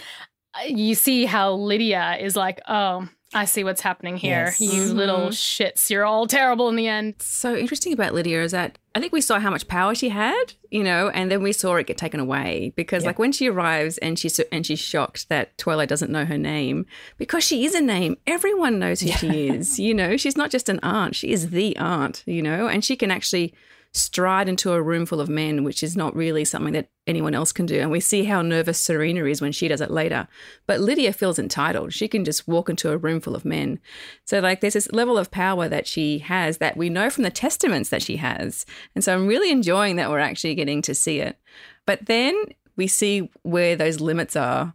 [0.67, 4.47] you see how Lydia is like, oh, I see what's happening here.
[4.47, 4.61] Yes.
[4.61, 4.95] You Mhm.
[4.95, 7.17] little shits, you're all terrible in the end.
[7.19, 10.55] So interesting about Lydia is that I think we saw how much power she had,
[10.71, 13.99] you know, and then we saw it get taken away because, like, when she arrives
[13.99, 16.87] and she's and she's shocked that Twilight doesn't know her name
[17.19, 18.17] because she is a name.
[18.27, 19.79] Everyone knows who she is.
[19.79, 22.23] You know, she's not just an aunt; she is the aunt.
[22.27, 23.53] You know, and she can actually
[23.93, 27.53] stride into a room full of men, which is not really something that anyone else
[27.53, 27.81] can do.
[27.81, 30.29] And we see how nervous Serena is when she does it later.
[30.67, 31.93] But Lydia feels entitled.
[31.93, 33.81] She can just walk into a room full of men.
[34.25, 37.31] So, like, there's this level of power that she has that we know from the
[37.31, 38.67] testaments that she has.
[38.95, 41.39] And so I'm really enjoying that we're actually getting to see it.
[41.87, 42.45] But then
[42.77, 44.75] we see where those limits are.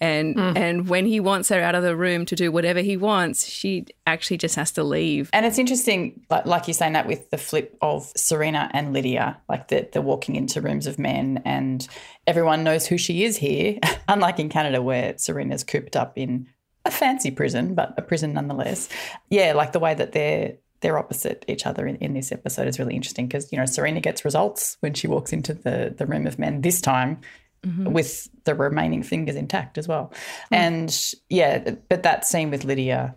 [0.00, 0.56] And hmm.
[0.56, 3.86] and when he wants her out of the room to do whatever he wants, she
[4.06, 5.30] actually just has to leave.
[5.32, 9.40] And it's interesting, like, like you're saying that with the flip of Serena and Lydia,
[9.48, 11.86] like the, the walking into rooms of men and
[12.26, 13.78] everyone knows who she is here,
[14.08, 16.48] unlike in Canada where Serena's cooped up in
[16.84, 18.88] a fancy prison, but a prison nonetheless.
[19.30, 22.78] Yeah, like the way that they're they're opposite each other in, in this episode is
[22.78, 26.26] really interesting because you know Serena gets results when she walks into the the room
[26.26, 27.20] of men this time
[27.64, 27.92] Mhm.
[27.92, 30.12] with the remaining fingers intact as well.
[30.50, 30.94] And
[31.28, 33.14] yeah, but that scene with Lydia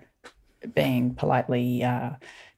[0.73, 2.11] being politely uh,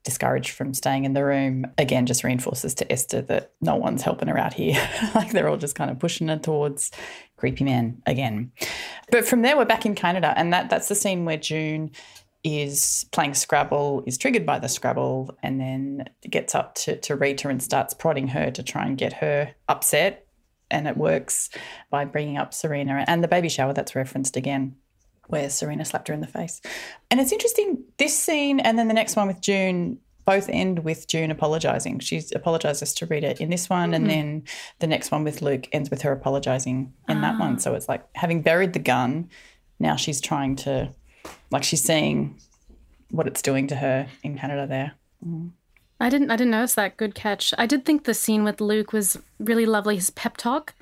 [0.04, 4.28] discouraged from staying in the room again just reinforces to Esther that no one's helping
[4.30, 4.82] her out here.
[5.16, 6.92] like they're all just kind of pushing her towards
[7.38, 8.52] creepy men again.
[9.12, 11.92] But from there, we're back in Canada, and that that's the scene where June
[12.44, 17.50] is playing Scrabble, is triggered by the Scrabble, and then gets up to, to Rita
[17.50, 20.26] and starts prodding her to try and get her upset.
[20.72, 21.50] And it works
[21.90, 24.76] by bringing up Serena and the baby shower that's referenced again,
[25.28, 26.62] where Serena slapped her in the face.
[27.10, 31.08] And it's interesting, this scene and then the next one with June both end with
[31.08, 31.98] June apologizing.
[32.00, 34.10] She apologizes to Rita in this one, and Mhm.
[34.10, 34.44] then
[34.78, 37.40] the next one with Luke ends with her apologizing in that Ah.
[37.40, 37.58] one.
[37.58, 39.30] So it's like having buried the gun,
[39.80, 40.94] now she's trying to,
[41.50, 42.36] like, she's seeing
[43.10, 44.92] what it's doing to her in Canada there.
[46.00, 46.98] I didn't I didn't notice that.
[46.98, 47.54] Good catch.
[47.58, 49.96] I did think the scene with Luke was really lovely.
[49.96, 50.74] His pep talk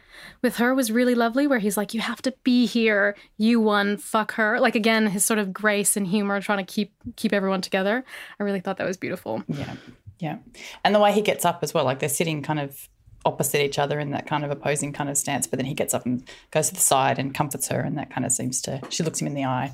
[0.42, 3.16] with her was really lovely where he's like, You have to be here.
[3.38, 4.60] You won, fuck her.
[4.60, 8.04] Like again, his sort of grace and humor trying to keep keep everyone together.
[8.40, 9.44] I really thought that was beautiful.
[9.48, 9.76] Yeah.
[10.20, 10.38] Yeah.
[10.84, 12.88] And the way he gets up as well, like they're sitting kind of
[13.26, 15.94] opposite each other in that kind of opposing kind of stance, but then he gets
[15.94, 18.82] up and goes to the side and comforts her, and that kind of seems to,
[18.90, 19.74] she looks him in the eye,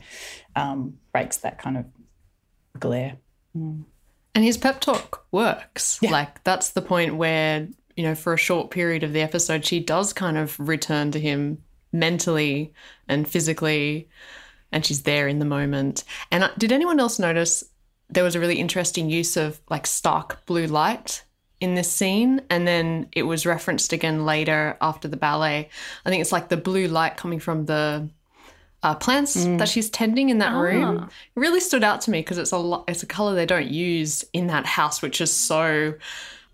[0.55, 1.85] um, breaks that kind of
[2.79, 3.17] glare.
[4.35, 6.01] And his pep talk works.
[6.01, 9.79] Like that's the point where, you know, for a short period of the episode, she
[9.79, 12.73] does kind of return to him mentally
[13.07, 14.09] and physically,
[14.71, 16.03] and she's there in the moment.
[16.31, 17.63] And uh, did anyone else notice
[18.09, 21.23] there was a really interesting use of like stark blue light
[21.61, 22.41] in this scene?
[22.49, 25.69] And then it was referenced again later after the ballet.
[26.05, 28.09] I think it's like the blue light coming from the
[28.83, 29.57] uh, plants Mm.
[29.59, 31.05] that she's tending in that room Ah.
[31.05, 33.67] it really stood out to me because it's a lo- it's a color they don't
[33.69, 35.93] use in that house, which is so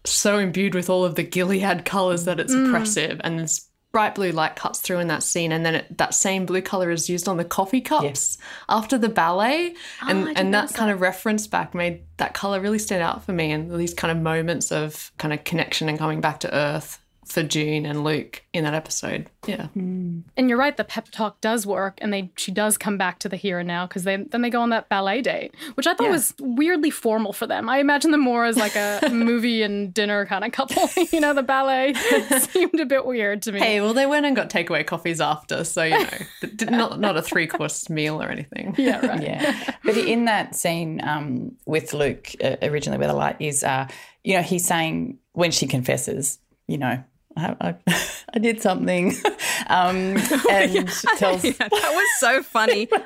[0.05, 2.67] so imbued with all of the Gilead colors that it's Mm.
[2.67, 6.13] oppressive, and this bright blue light cuts through in that scene, and then it, that
[6.13, 8.37] same blue color is used on the coffee cups
[8.69, 12.79] after the ballet, Ah, and and that kind of reference back made that color really
[12.79, 16.21] stand out for me, and these kind of moments of kind of connection and coming
[16.21, 19.29] back to earth for June and Luke in that episode.
[19.45, 19.67] Yeah.
[19.75, 23.29] And you're right, the pep talk does work, and they she does come back to
[23.29, 25.93] the here and now because they then they go on that ballet date, which I
[25.93, 26.11] thought Yeah.
[26.11, 27.69] was weirdly formal for them.
[27.69, 30.89] I imagine them more as like a movie and dinner kind of couple.
[31.11, 31.93] you know, the ballet
[32.39, 33.59] seemed a bit weird to me.
[33.59, 36.09] Hey, well, they went and got takeaway coffees after, so you know,
[36.41, 38.75] d- d- not not a three course meal or anything.
[38.77, 39.21] Yeah, right.
[39.23, 39.73] yeah.
[39.83, 43.87] But in that scene um, with Luke, uh, originally where the light is, uh,
[44.23, 47.01] you know, he's saying when she confesses, you know,
[47.37, 47.75] I, I,
[48.33, 49.13] I did something,
[49.67, 50.17] um,
[50.51, 50.87] and
[51.17, 52.87] tells, Yeah, that was so funny.
[52.91, 53.01] um,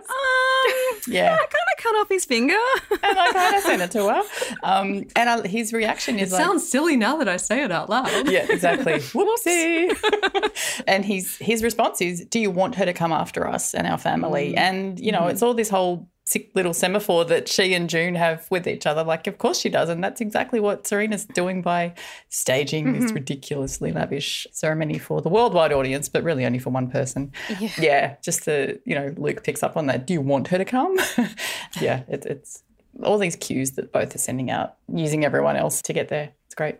[1.07, 2.55] yeah, I kind of cut off his finger.
[2.91, 4.21] and I kind of sent it to her,
[4.63, 7.71] um, and I, his reaction It is like, sounds silly now that I say it
[7.71, 8.29] out loud.
[8.29, 8.93] yeah, exactly.
[8.93, 10.83] Whoopsie.
[10.87, 13.97] and his his response is, "Do you want her to come after us and our
[13.97, 14.57] family?" Mm.
[14.57, 15.31] And you know, Mhm.
[15.31, 19.03] it's all this whole sick little semaphore that she and June have with each other.
[19.03, 19.89] Like, of course she does.
[19.89, 21.93] And that's exactly what Serena's doing by
[22.29, 23.15] staging this Mhm.
[23.15, 27.31] ridiculously lavish ceremony for the worldwide audience, but really only for one person.
[27.59, 27.69] Yeah.
[27.79, 28.15] Yeah.
[28.23, 30.07] Just the, you know, Luke picks up on that.
[30.07, 30.97] Do you want her to come?
[31.81, 32.03] yeah.
[32.07, 32.63] It, it's
[33.03, 36.29] all these cues that both are sending out, using everyone else to get there.
[36.45, 36.75] It's great.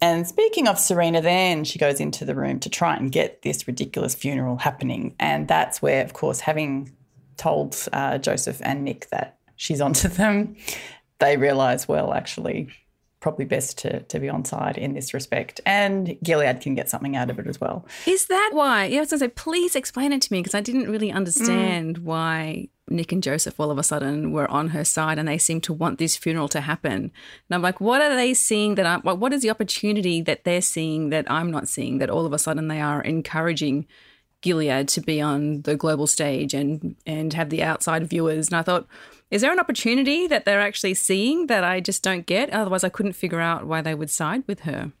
[0.00, 3.66] And speaking of Serena, then she goes into the room to try and get this
[3.68, 5.14] ridiculous funeral happening.
[5.20, 6.90] And that's where, of course, having
[7.42, 10.56] told uh, Joseph and Nick that she's onto them,
[11.18, 12.68] they realise, well, actually,
[13.20, 15.60] probably best to, to be on side in this respect.
[15.64, 17.86] And Gilead can get something out of it as well.
[18.06, 18.86] Is that why?
[18.86, 21.12] Yeah, I was going to say, please explain it to me because I didn't really
[21.12, 25.38] understand why Nick and Joseph all of a sudden were on her side and they
[25.38, 26.94] seemed to want this funeral to happen.
[26.94, 27.12] And
[27.52, 30.60] I'm like, what are they seeing that I, what what is the opportunity that they're
[30.60, 33.86] seeing that I'm not seeing that all of a sudden they are encouraging
[34.42, 38.48] Gilead to be on the global stage and and have the outside viewers.
[38.48, 38.86] And I thought,
[39.30, 42.50] is there an opportunity that they're actually seeing that I just don't get?
[42.50, 44.92] Otherwise, I couldn't figure out why they would side with her.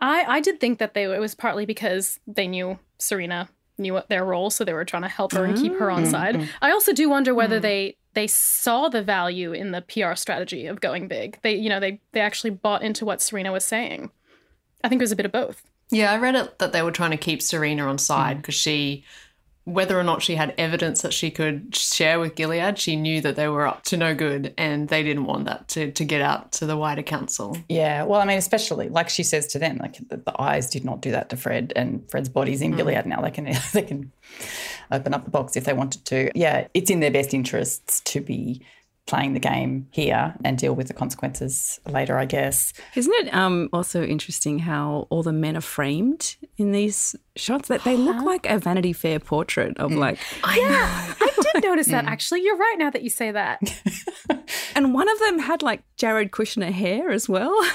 [0.00, 3.48] I, I did think that they it was partly because they knew Serena
[3.80, 6.02] knew what their role, so they were trying to help her and keep her on
[6.02, 6.10] Mm-hmm.
[6.10, 6.34] side.
[6.34, 6.48] Mm.
[6.60, 7.62] I also do wonder whether Mm.
[7.62, 11.38] they they saw the value in the PR strategy of going big.
[11.42, 14.10] They you know they they actually bought into what Serena was saying.
[14.82, 15.62] I think it was a bit of both.
[15.90, 19.04] Yeah, I read it that they were trying to keep Serena on side because she,
[19.64, 23.36] whether or not she had evidence that she could share with Gilead, she knew that
[23.36, 26.52] they were up to no good and they didn't want that to, to get out
[26.52, 27.56] to the wider council.
[27.68, 30.84] Yeah, well, I mean, especially like she says to them, like the, the eyes did
[30.84, 32.76] not do that to Fred, and Fred's body's in Mm.
[32.78, 33.20] Gilead now.
[33.22, 34.12] They can they can
[34.90, 36.30] open up the box if they wanted to.
[36.34, 38.62] Yeah, it's in their best interests to be
[39.08, 42.72] playing the game here and deal with the consequences later, I guess.
[42.94, 47.68] Isn't it um, also interesting how all the men are framed in these shots?
[47.68, 50.18] That they look like a Vanity Fair portrait of like.
[50.46, 52.42] yeah, I did notice that actually.
[52.42, 53.60] You're right now that you say that.
[54.74, 57.52] And one of them had like Jared Kushner hair as well.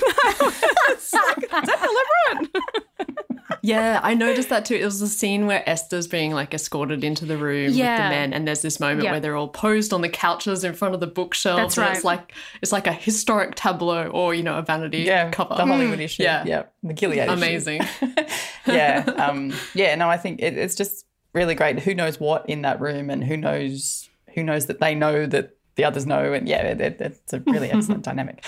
[1.14, 3.33] Like, Is that deliberate?
[3.62, 4.76] Yeah, I noticed that too.
[4.76, 8.34] It was the scene where Esther's being like escorted into the room with the men,
[8.34, 9.12] and there's this moment Yeah.
[9.12, 11.76] where they're all posed on the couches in front of the bookshelves.
[11.76, 11.96] That's right.
[11.96, 15.56] It's like it's like a historic tableau or you know a vanity Yeah, cover.
[15.56, 16.24] the Hollywood issue.
[16.24, 17.32] Yeah, yeah, the Gilead issue.
[17.32, 17.82] amazing.
[18.68, 19.96] yeah, um, yeah.
[19.96, 21.80] No, I think it, it's just really great.
[21.80, 25.56] Who knows what in that room, and who knows who knows that they know that
[25.76, 28.44] the others know, and yeah, it, it, it's a really excellent dynamic.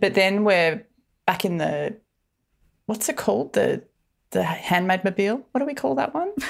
[0.00, 0.86] But then we're
[1.26, 1.96] back in the
[2.86, 3.84] what's it called the
[4.30, 5.46] the handmaid mobile.
[5.52, 6.30] What do we call that one?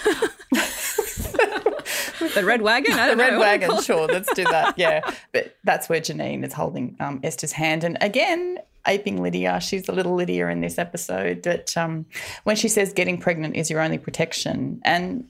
[2.35, 2.97] the red wagon?
[3.11, 3.83] The red wagon.
[3.83, 4.75] Sure, let's do that.
[4.79, 5.01] Yeah,
[5.33, 8.59] but that's where Janine is holding um, Esther's hand, and again.
[8.87, 11.43] Aping Lydia, she's a little Lydia in this episode.
[11.43, 12.07] But um,
[12.45, 15.29] when she says getting pregnant is your only protection, and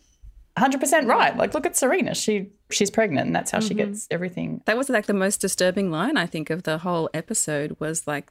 [0.57, 1.37] 100% right.
[1.37, 2.15] Like, look at Serena.
[2.15, 3.79] She she's pregnant, and that's how she Mhm.
[3.79, 4.63] gets everything.
[4.67, 8.31] That was like the most disturbing line I think of the whole episode was like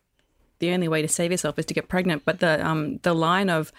[0.60, 2.24] the only way to save yourself is to get pregnant.
[2.24, 3.74] But the um the line of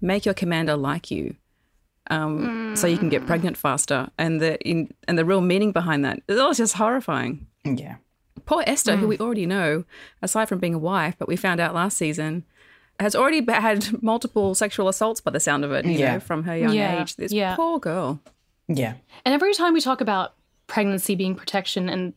[0.00, 1.36] make your commander like you.
[2.10, 6.04] Um, so you can get pregnant faster, and the in, and the real meaning behind
[6.04, 7.46] that it was just horrifying.
[7.64, 7.96] Yeah,
[8.46, 9.84] poor Esther, who we already know,
[10.20, 12.44] aside from being a wife, but we found out last season,
[12.98, 15.84] has already had multiple sexual assaults by the sound of it.
[15.84, 16.14] You Yeah.
[16.14, 17.14] know, from her young Yeah, age.
[17.14, 17.54] This yeah.
[17.54, 18.18] poor girl.
[18.66, 18.94] Yeah.
[19.24, 20.34] And every time we talk about
[20.70, 22.14] pregnancy being protection and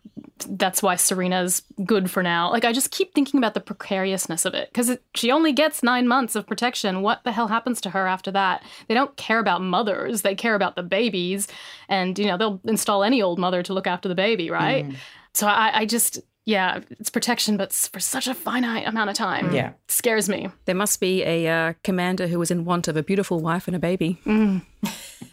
[0.48, 4.54] that's why Serena's good for now, like I just keep thinking about the precariousness of
[4.54, 7.02] it because she only gets nine months of protection.
[7.02, 8.64] What the hell happens to her after that?
[8.88, 11.48] They don't care about mothers, they care about the babies.
[11.90, 14.86] And, you know, they'll install any old mother to look after the baby, right?
[14.86, 14.96] Mm.
[15.34, 19.52] So I, I just, yeah, it's protection, but for such a finite amount of time.
[19.52, 19.74] Yeah.
[19.88, 20.50] Scares me.
[20.66, 23.76] There must be a uh, commander who was in want of a beautiful wife and
[23.76, 24.20] a baby.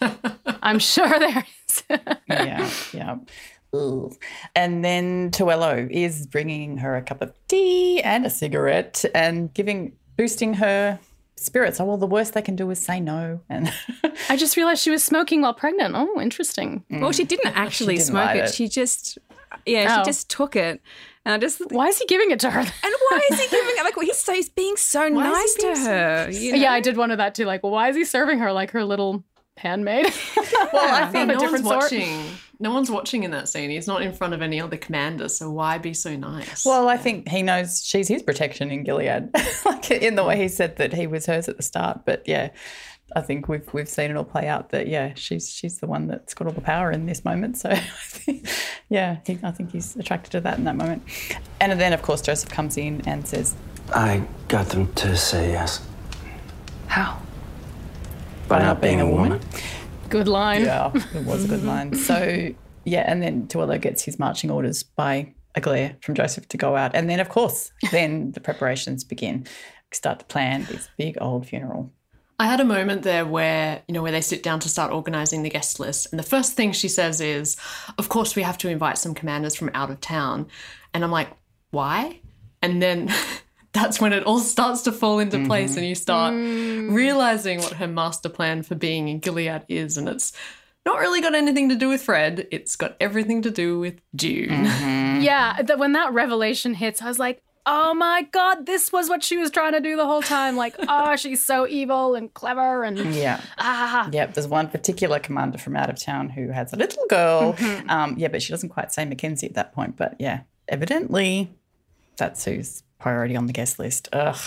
[0.62, 1.44] I'm sure there
[1.88, 1.99] is.
[2.29, 3.16] yeah, yeah.
[3.73, 4.12] Ugh.
[4.57, 9.93] And then Tuello is bringing her a cup of tea and a cigarette and giving,
[10.16, 10.99] boosting her
[11.37, 11.79] spirits.
[11.81, 13.40] Oh, well, the worst they can do is say no.
[13.49, 13.73] And
[14.29, 15.95] I just realized she was smoking while pregnant.
[15.97, 16.85] Oh, interesting.
[16.90, 17.01] Mm.
[17.01, 18.45] Well, she didn't actually didn't smoke it.
[18.47, 18.55] it.
[18.55, 19.19] She just,
[19.64, 20.03] yeah, Oh.
[20.03, 20.81] she just took it.
[21.25, 22.61] And I just, why is he giving it to her?
[22.61, 22.69] And
[23.11, 23.85] why is he giving it?
[23.85, 26.25] Like, he's so he's being so Why nice he to being so her.
[26.27, 26.40] nice?
[26.40, 26.59] you know?
[26.59, 27.45] Yeah, I did wonder that too.
[27.45, 29.23] Like, well, why is he serving her like her little
[29.61, 30.12] handmaid?
[30.73, 31.77] Well, I Of think a no one's sort.
[31.83, 32.23] watching.
[32.61, 33.70] No one's watching in that scene.
[33.70, 36.64] He's not in front of any other commander, so why be so nice?
[36.64, 39.31] well, I think he knows she's his protection in Gilead,
[39.64, 42.03] like in the way he said that he was hers at the start.
[42.05, 42.51] But yeah,
[43.16, 44.68] I think we've we've seen it all play out.
[44.70, 47.56] That yeah, she's she's the one that's got all the power in this moment.
[47.56, 48.46] So I think,
[48.88, 51.02] yeah, he, I think he's attracted to that in that moment.
[51.61, 53.56] And then of course Joseph comes in and says,
[53.92, 55.85] I got them to say yes.
[56.87, 57.21] How?
[58.51, 59.40] By not being a woman.
[60.09, 60.63] Good line.
[60.65, 61.94] Yeah, it was a good line.
[61.94, 62.53] So
[62.85, 66.75] Yeah, and then Tuello gets his marching orders by a glare from Joseph to go
[66.75, 66.90] out.
[66.96, 69.46] And then, of course, then the preparations begin.
[69.92, 71.92] Start to plan this big old funeral.
[72.40, 75.44] I had a moment there where, you know, where they sit down to start organizing
[75.44, 76.09] the guest list.
[76.11, 77.57] And the first thing she says is,
[77.98, 80.48] Of course, we have to invite some commanders from out of town.
[80.92, 81.29] And I'm like,
[81.71, 82.19] Why?
[82.63, 83.15] And then
[83.73, 87.87] that's when it all starts to fall into place and you start realizing what her
[87.87, 89.96] master plan for being in Gilead is.
[89.96, 90.33] And it's
[90.85, 94.66] not really got anything to do with Fred, it's got everything to do with June.
[95.21, 99.23] Yeah, that when that revelation hits, I was like, oh my god, this was what
[99.23, 100.56] she was trying to do the whole time.
[100.56, 103.38] Like, oh, she's so evil and clever and Yeah.
[103.58, 104.08] ah.
[104.10, 107.52] Yep, there's one particular commander from out of town who has a little girl.
[107.52, 107.90] Mhm.
[107.90, 109.98] Um, yeah, but she doesn't quite say Mackenzie at that point.
[109.98, 111.52] But yeah, evidently
[112.16, 114.09] that's who's priority on the guest list.
[114.13, 114.38] Ugh.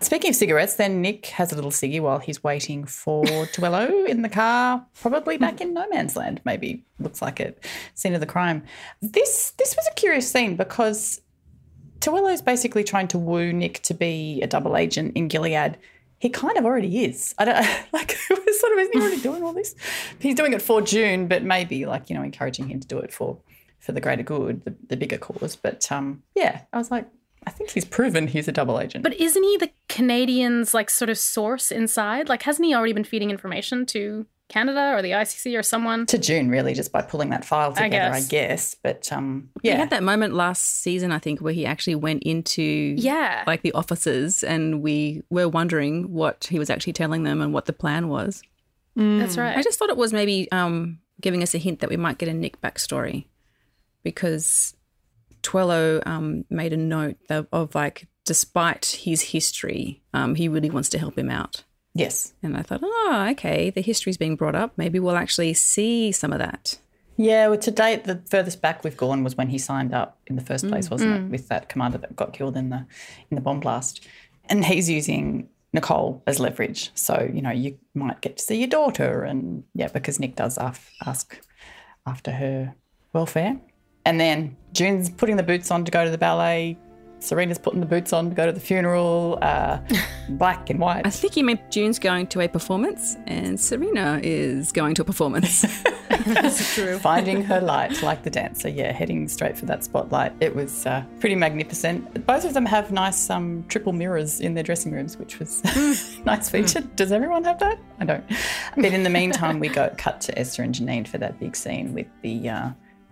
[0.00, 3.24] Speaking of cigarettes, then Nick has a little ciggy while he's waiting for
[3.54, 6.84] Tuello in the car, probably back in no man's land, maybe.
[6.98, 7.64] Looks like it.
[7.94, 8.64] Scene of the crime.
[9.00, 11.20] This this was a curious scene because
[12.00, 15.78] Tuello's basically trying to woo Nick to be a double agent in Gilead.
[16.18, 17.34] He kind of already is.
[17.38, 17.56] I don't
[17.92, 18.10] like
[18.52, 19.74] sort of isn't he already doing all this?
[20.18, 23.12] He's doing it for June, but maybe like, you know, encouraging him to do it
[23.12, 23.38] for
[23.78, 25.56] for the greater good, the, the bigger cause.
[25.56, 27.06] But um yeah, I was like,
[27.46, 29.02] I think he's proven he's a double agent.
[29.02, 32.28] But isn't he the Canadians' like sort of source inside?
[32.28, 36.04] Like, hasn't he already been feeding information to Canada or the ICC or someone?
[36.06, 38.28] to June, really, just by pulling that file together, I guess.
[38.28, 38.76] guess.
[38.82, 39.76] But um He yeah.
[39.76, 43.44] had that moment last season, I think, where he actually went into Yeah.
[43.46, 47.64] like the offices, and we were wondering what he was actually telling them and what
[47.66, 48.42] the plan was.
[48.94, 49.56] That's right.
[49.56, 52.28] I just thought it was maybe um, giving us a hint that we might get
[52.28, 53.24] a Nick backstory
[54.02, 54.74] because
[55.42, 60.88] Tuello um, made a note of, of like, despite his history, um, he really wants
[60.90, 61.64] to help him out.
[61.94, 62.32] Yes.
[62.42, 64.72] And I thought, oh, okay, the history's being brought up.
[64.76, 66.78] Maybe we'll actually see some of that.
[67.18, 70.36] Yeah, well, to date, the furthest back we've gone was when he signed up in
[70.36, 70.90] the first place, Mm.
[70.90, 71.26] wasn't Mm.
[71.26, 72.86] it, with that commander that got killed in the
[73.30, 74.00] in the bomb blast,
[74.48, 76.90] and he's using Nicole as leverage.
[76.94, 80.56] So you know you might get to see your daughter, and yeah, because Nick does
[80.56, 81.38] af- ask
[82.06, 82.74] after her
[83.12, 83.60] welfare,
[84.04, 86.78] and then June's putting the boots on to go to the ballet.
[87.22, 89.78] Serena's putting the boots on to go to the funeral, uh,
[90.30, 91.06] black and white.
[91.06, 95.04] I think you meant June's going to a performance and Serena is going to a
[95.04, 95.62] performance.
[96.26, 96.98] That's true.
[96.98, 98.68] Finding her light, like the dancer.
[98.68, 100.32] Yeah, heading straight for that spotlight.
[100.40, 102.26] It was uh, pretty magnificent.
[102.26, 105.62] Both of them have nice um, triple mirrors in their dressing rooms, which was
[106.24, 106.80] nice feature.
[106.80, 107.78] Does everyone have that?
[108.00, 108.24] I don't.
[108.76, 111.94] But in the meantime, we go cut to Esther and Janine for that big scene
[111.94, 112.70] with the uh,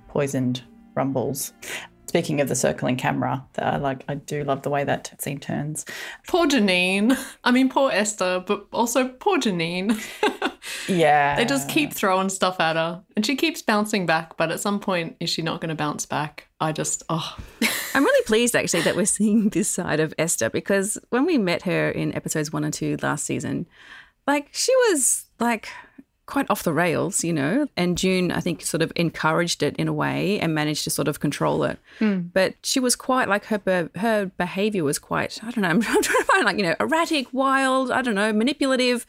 [0.08, 0.62] poisoned
[0.94, 1.52] rumbles.
[2.06, 5.84] Speaking of the circling camera, I like I do love the way that scene turns.
[6.26, 7.16] Poor Janine.
[7.44, 10.00] I mean, poor Esther, but also poor Janine.
[10.88, 11.36] Yeah.
[11.36, 14.80] They just keep throwing stuff at her and she keeps bouncing back, but at some
[14.80, 16.48] point, is she not going to bounce back?
[16.60, 17.36] I just, oh.
[17.94, 21.62] I'm really pleased actually that we're seeing this side of Esther because when we met
[21.62, 23.66] her in episodes one and two last season,
[24.26, 25.68] like she was like
[26.30, 27.66] quite off the rails, you know.
[27.76, 31.08] And June, I think, sort of encouraged it in a way and managed to sort
[31.08, 31.78] of control it.
[31.98, 32.30] Mm.
[32.32, 35.68] But she was quite like her be- her behavior was quite I don't know.
[35.70, 37.90] I'm, trying to find like you know erratic, wild.
[37.90, 39.06] I don't know, manipulative.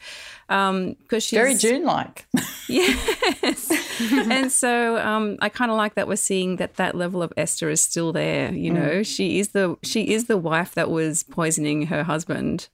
[0.48, 2.26] Um, because she's Very June-like.
[2.68, 3.70] Yes.
[4.30, 7.68] and so um, I kind of like that we're seeing that that level of Esther
[7.70, 8.52] is still there.
[8.52, 9.06] You know, Mm.
[9.06, 12.68] she is the she is the wife that was poisoning her husband.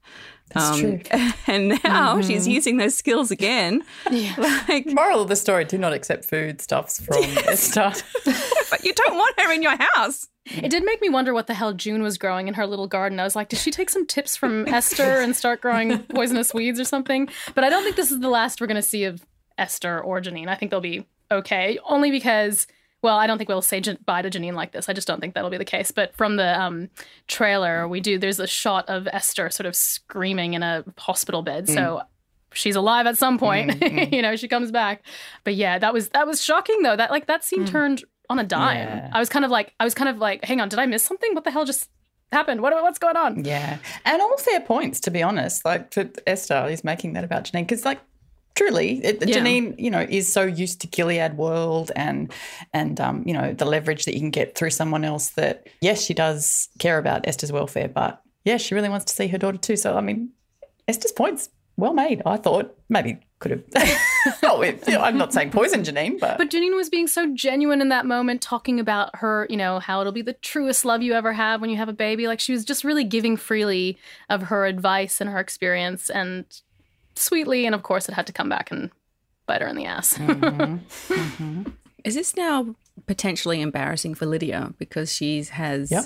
[0.54, 1.00] That's true.
[1.46, 2.26] And now Mhm.
[2.26, 3.82] she's using those skills again.
[4.68, 7.92] Like, Moral of the story: Do not accept food stuffs from Esther.
[8.70, 10.28] but you don't want her in your house.
[10.46, 13.20] It did make me wonder what the hell June was growing in her little garden.
[13.20, 16.80] I was like, did she take some tips from Esther and start growing poisonous weeds
[16.80, 17.28] or something?
[17.54, 19.24] But I don't think this is the last we're going to see of
[19.58, 20.48] Esther or Janine.
[20.48, 22.66] I think they'll be okay, only because,
[23.02, 24.88] well, I don't think we'll say bye to Janine like this.
[24.88, 25.90] I just don't think that'll be the case.
[25.92, 26.88] But from the um,
[27.28, 31.68] trailer, we do, there's a shot of Esther sort of screaming in a hospital bed.
[31.68, 32.02] So.
[32.54, 34.34] She's alive at some point, Mm, you know.
[34.34, 35.02] She comes back,
[35.44, 36.96] but yeah, that was that was shocking though.
[36.96, 38.78] That like that scene turned on a dime.
[38.78, 39.10] Yeah.
[39.12, 41.02] I was kind of like, I was kind of like, hang on, did I miss
[41.02, 41.34] something?
[41.34, 41.90] What the hell just
[42.32, 42.62] happened?
[42.62, 43.44] What what's going on?
[43.44, 43.76] Yeah,
[44.06, 45.62] and all fair points to be honest.
[45.66, 48.00] Like to Esther is making that about Janine because like.
[48.58, 49.36] Truly, it, Yeah.
[49.36, 52.32] Janine, you know, is so used to Gilead world and
[52.72, 55.28] and um, you know the leverage that you can get through someone else.
[55.30, 59.28] That yes, she does care about Esther's welfare, but yeah, she really wants to see
[59.28, 59.76] her daughter too.
[59.76, 60.30] So I mean,
[60.88, 62.20] Esther's points well made.
[62.26, 63.62] I thought maybe could have.
[64.42, 67.32] oh, it, you know, I'm not saying poison Janine, but But Janine was being so
[67.32, 71.00] genuine in that moment, talking about her, you know, how it'll be the truest love
[71.00, 72.26] you ever have when you have a baby.
[72.26, 73.98] Like she was just really giving freely
[74.28, 76.44] of her advice and her experience and
[77.20, 77.66] sweetly.
[77.66, 78.90] And of course, it had to come back and
[79.46, 80.18] bite her in the ass.
[82.04, 82.74] Is this now
[83.06, 86.04] potentially embarrassing for Lydia because she has Yep.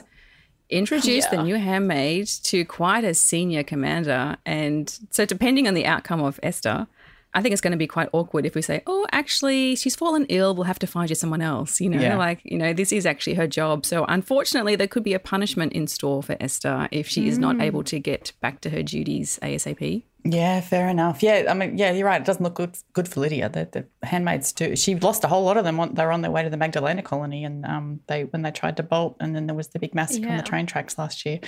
[0.71, 1.39] introduced Yeah.
[1.39, 4.37] the new handmaid to quite a senior commander?
[4.47, 6.87] And so, depending on the outcome of Esther,
[7.35, 10.27] I think it's going to be quite awkward if we say, oh, actually, she's fallen
[10.29, 10.55] ill.
[10.55, 11.81] We'll have to find you someone else.
[11.81, 12.17] You know, Yeah.
[12.19, 13.87] like, you know, this is actually her job.
[13.87, 17.57] So, unfortunately, there could be a punishment in store for Esther if she is not
[17.57, 17.63] Mm.
[17.63, 20.03] able to get back to her duties ASAP.
[20.25, 21.21] Yeah, fair enough.
[21.23, 22.21] Yeah, I mean, yeah, you're right.
[22.21, 23.49] It doesn't look good, good for Lydia.
[23.49, 24.77] The, the handmaids too.
[24.77, 25.81] She lost a whole lot of them.
[25.81, 28.53] on- They were on their way to the Magdalena colony, and um, they when they
[28.53, 31.27] tried to bolt, and then there was the big massacre on the train tracks last
[31.27, 31.41] year.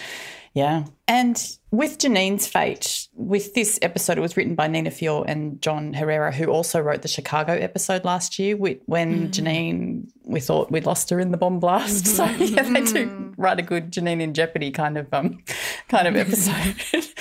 [0.54, 1.36] Yeah, and
[1.72, 6.30] with Janine's fate, with this episode, it was written by Nina Fiore and John Herrera,
[6.32, 8.56] who also wrote the Chicago episode last year.
[8.56, 12.06] When Janine, we thought we'd lost her in the bomb blast.
[12.14, 15.42] So yeah, they do write a good Janine in jeopardy kind of um,
[15.88, 16.74] kind of episode.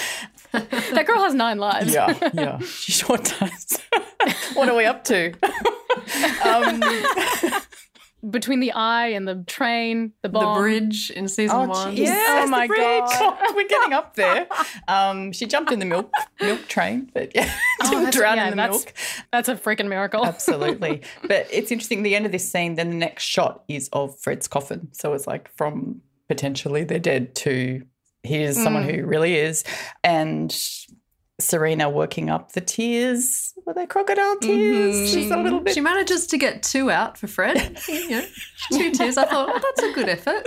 [0.94, 1.94] that girl has nine lives.
[1.94, 3.80] Yeah, yeah, she sure does.
[4.54, 5.34] what are we up to?
[6.46, 6.82] um,
[8.30, 10.56] Between the eye and the train, the bomb.
[10.56, 11.94] The bridge in season oh, one.
[11.94, 11.98] jeez.
[12.06, 14.48] Yes, oh my the god, we're getting up there.
[14.88, 18.44] Um, she jumped in the milk milk train, but yeah, didn't Oh, that's- drown yeah,
[18.46, 18.94] in the that's- milk.
[19.34, 20.26] That's a freaking miracle.
[20.26, 21.02] Absolutely.
[21.28, 22.04] But it's interesting.
[22.04, 24.88] The end of this scene, then the next shot is of Fred's coffin.
[24.94, 27.82] So it's like from potentially they're dead to
[28.24, 28.96] here's someone Mm.
[29.02, 29.64] who really is,
[30.04, 30.56] and
[31.40, 33.54] Serena working up the tears.
[33.66, 35.12] Were they crocodile tears?
[35.12, 35.74] She's a little bit.
[35.74, 37.80] She manages to get two out for Fred.
[37.88, 38.26] you know,
[38.72, 39.18] two tears.
[39.18, 40.46] I thought, oh, that's a good effort.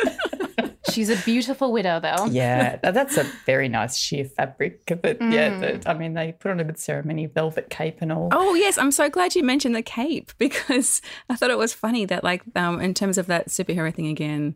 [0.93, 2.27] She's a beautiful widow, though.
[2.27, 4.85] Yeah, that's a very nice sheer fabric.
[4.87, 5.83] But yeah, Mm.
[5.83, 8.29] the, I mean, they put on a good ceremony, velvet cape and all.
[8.33, 12.05] Oh yes, I'm so glad you mentioned the cape because I thought it was funny
[12.07, 14.55] that like um, in terms of that superhero thing again,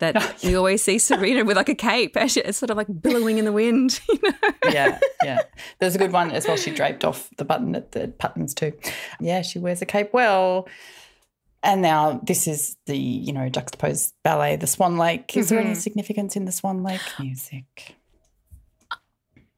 [0.00, 3.38] that you always see Serena with like a cape, actually, it's sort of like billowing
[3.38, 4.00] in the wind.
[4.12, 4.72] You know?
[4.72, 5.40] yeah, yeah.
[5.78, 6.56] There's a good one as well.
[6.56, 8.72] She draped off the button at the buttons too.
[9.20, 10.68] Yeah, she wears a cape well.
[11.62, 15.36] And now this is the, you know, juxtaposed ballet, the Swan Lake.
[15.36, 15.76] Is there any Mhm.
[15.76, 17.94] significance in the Swan Lake music?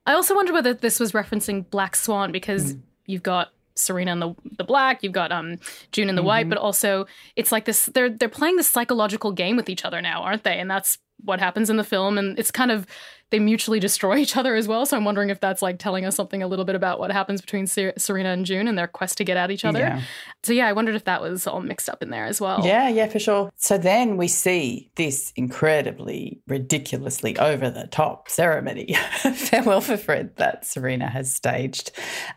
[0.07, 2.75] I also wonder whether this was referencing Black Swan because
[3.07, 5.57] you've got Serena in the the black, you've got um
[5.93, 6.51] June in the white, Mhm.
[6.51, 7.07] but also
[7.37, 10.59] it's like this they're they're playing this psychological game with each other now, aren't they?
[10.59, 12.87] And that's what happens in the film and it's kind of
[13.33, 14.87] they mutually destroy each other as well.
[14.87, 17.41] So I'm wondering if that's like telling us something a little bit about what happens
[17.41, 19.81] between Ser- Serena and June and their quest to get at each other.
[19.81, 20.03] Yeah.
[20.45, 22.65] So yeah, I wondered if that was all mixed up in there as well.
[22.65, 23.51] Yeah, yeah, for sure.
[23.57, 28.95] So then we see this incredibly, ridiculously over the top ceremony,
[29.35, 31.91] Farewell for Fred, that Serena has staged.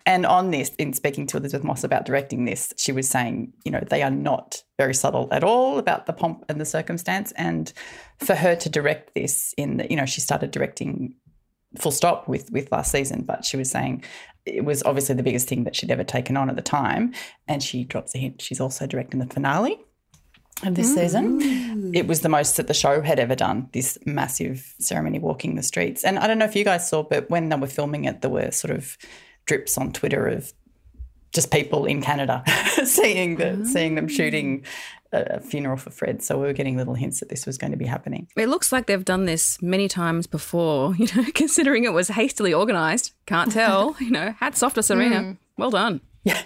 [0.06, 3.72] And on this, in speaking to Elisabeth Moss about directing this, she was saying, you
[3.72, 7.32] know, they are not very subtle at all about the pomp and the circumstance.
[7.34, 7.72] And
[8.20, 11.16] for her to direct this in, the, you know, she started directing
[11.80, 14.02] full stop with with last season but she was saying
[14.46, 17.14] it was obviously the biggest thing that she'd ever taken on at the time.
[17.48, 19.84] And she drops a hint she's also directing the finale
[20.64, 21.42] of this season.
[21.42, 21.96] Mm.
[21.96, 25.64] It was the most that the show had ever done this massive ceremony walking the
[25.64, 26.04] streets.
[26.04, 28.32] And i don't know if you guys saw but when they were filming it there
[28.32, 28.98] were sort of
[29.46, 30.54] drips on twitter of
[31.36, 32.42] just people in canada
[32.86, 34.64] seeing the seeing them shooting
[35.12, 37.72] a a funeral for fred so we were getting little hints that this was going
[37.72, 41.84] to be happening It looks like they've done this many times before, you know, considering
[41.86, 43.14] it was hastily organized.
[43.26, 45.22] Can't tell, you know, hats off to Serena.
[45.22, 45.38] Mm.
[45.58, 46.02] Well done.
[46.26, 46.42] Yeah.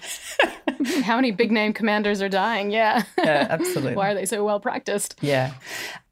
[1.04, 2.70] How many big name commanders are dying?
[2.70, 3.04] Yeah.
[3.18, 3.96] Yeah, absolutely.
[3.96, 5.16] Why are they so well practiced?
[5.22, 5.54] Yeah.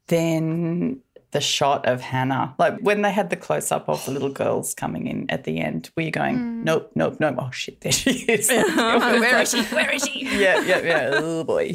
[0.08, 1.02] Then
[1.38, 4.74] the shot of Hannah, like when they had the close up of the little girls
[4.74, 7.36] coming in at the end, were you going, nope, nope, nope?
[7.38, 8.50] Oh shit, there she is.
[8.76, 9.62] Where is she?
[9.66, 10.26] Where is she?
[10.40, 11.10] yeah, yeah, yeah.
[11.14, 11.74] Oh boy.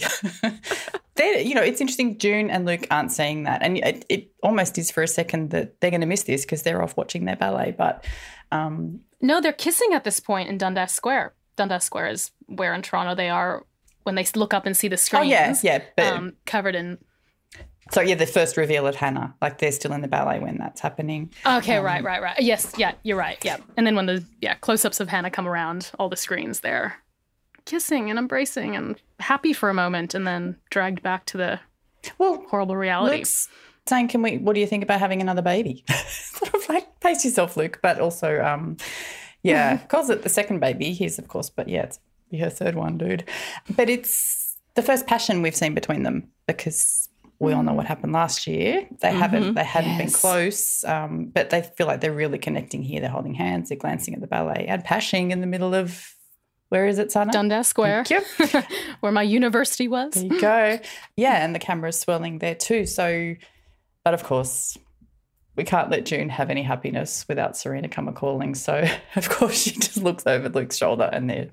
[1.14, 2.18] they you know, it's interesting.
[2.18, 5.80] June and Luke aren't saying that, and it, it almost is for a second that
[5.80, 7.70] they're going to miss this because they're off watching their ballet.
[7.76, 8.04] But
[8.50, 11.34] um, No, they're kissing at this point in Dundas Square.
[11.56, 13.64] Dundas Square is where in Toronto they are
[14.02, 15.30] when they look up and see the Oh, screens.
[15.30, 16.98] yeah, yeah, but- um, covered in.
[17.93, 20.80] So yeah, the first reveal of Hannah, like they're still in the ballet when that's
[20.80, 21.32] happening.
[21.47, 22.40] Okay, Um, right, right, right.
[22.40, 23.38] Yes, yeah, you're right.
[23.45, 26.97] Yeah, and then when the yeah close-ups of Hannah come around, all the screens they're
[27.64, 31.61] kissing and embracing and happy for a moment, and then dragged back to the
[32.18, 33.18] well horrible reality.
[33.18, 33.49] Luke's
[33.86, 34.38] saying, "Can we?
[34.38, 37.78] What do you think about having another baby?" sort of like pace yourself, Luke.
[37.82, 38.76] But also, um,
[39.43, 40.93] yeah, calls it the second baby.
[40.93, 43.24] He's of course, but yeah, it's be her third one, dude.
[43.76, 47.09] But it's the first passion we've seen between them because
[47.43, 48.86] we all know what happened last year.
[49.01, 49.55] They haven't, Mhm.
[49.57, 53.01] they hadn't been close, um, but they feel like they're really connecting here.
[53.01, 56.14] They're holding hands, they're glancing at the ballet, and pashing in the middle of.
[56.68, 57.32] Where is it, Sana?
[57.32, 58.05] Dundas Square,
[59.01, 60.14] where my university was.
[60.14, 60.78] There you go.
[61.16, 62.86] Yeah, and the camera is swirling there too.
[62.86, 63.34] So,
[64.05, 64.78] but of course,
[65.57, 68.55] we can't let June have any happiness without Serena come a calling.
[68.55, 71.50] So of course she just looks over Luke's shoulder and there,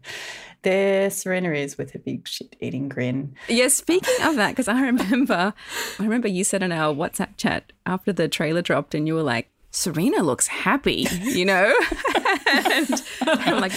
[0.62, 3.36] there Serena is with her big shit eating grin.
[3.48, 5.54] Yeah, speaking of that, because I remember,
[6.00, 9.24] I remember you said in our WhatsApp chat after the trailer dropped, and you were
[9.24, 11.74] like, "Serena looks happy," you know,
[12.48, 13.72] and I'm like,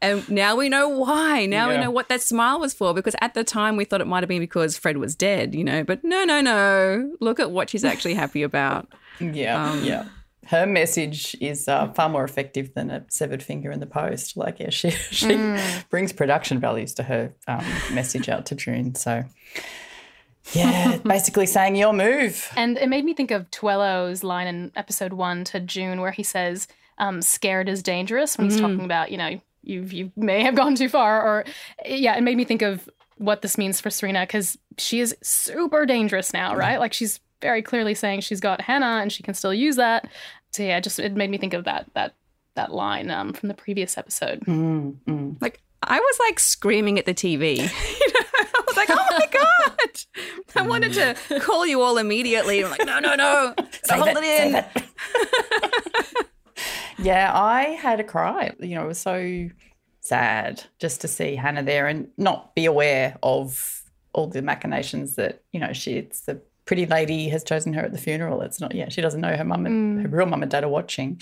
[0.00, 1.46] and now we know why.
[1.46, 2.92] Now we know what that smile was for.
[2.92, 5.62] Because at the time we thought it might have been because Fred was dead, you
[5.62, 7.12] know, but no, no, no.
[7.20, 8.92] Look at what she's actually happy about.
[9.34, 10.04] Yeah, Um, yeah.
[10.46, 14.36] Her message is uh, far more effective than a severed finger in the post.
[14.36, 15.88] Like, yeah, she she Mm.
[15.88, 18.94] brings production values to her um, message out to June.
[18.96, 19.24] So,
[20.52, 22.50] yeah, basically saying your move.
[22.56, 26.22] And it made me think of Tuello's line in episode one to June, where he
[26.22, 26.68] says,
[26.98, 28.62] um, "Scared is dangerous." When he's Mm.
[28.62, 31.44] talking about, you know, you you may have gone too far, or
[31.86, 35.86] yeah, it made me think of what this means for Serena because she is super
[35.86, 36.80] dangerous now, right?
[36.80, 40.08] Like she's very clearly saying she's got Hannah and she can still use that.
[40.52, 42.14] So yeah, just it made me think of that that
[42.54, 44.40] that line um, from the previous episode.
[44.40, 47.56] Mm, Like I was like screaming at the TV.
[47.58, 50.00] you know, I was like, "Oh my god!"
[50.56, 52.62] I wanted to call you all immediately.
[52.64, 53.54] I'm like, "No, no, no!
[53.90, 56.14] Hold it, it, in." save
[56.98, 58.52] Yeah, I had a cry.
[58.60, 59.48] You know, it was so
[60.00, 63.82] sad just to see Hannah there and not be aware of
[64.12, 67.92] all the machinations that, you know, she it's the pretty lady has chosen her at
[67.92, 68.40] the funeral.
[68.42, 70.02] It's not yeah, she doesn't know her mum and mm.
[70.02, 71.20] her real mum and dad are watching.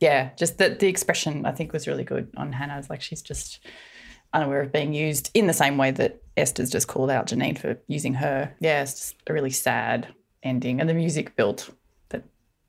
[0.00, 2.78] Yeah, just that the expression I think was really good on Hannah.
[2.78, 3.60] It's like she's just
[4.32, 7.78] unaware of being used in the same way that Esther's just called out Janine for
[7.86, 8.54] using her.
[8.60, 10.08] Yeah, it's just a really sad
[10.42, 10.80] ending.
[10.80, 11.70] And the music built
[12.08, 12.24] that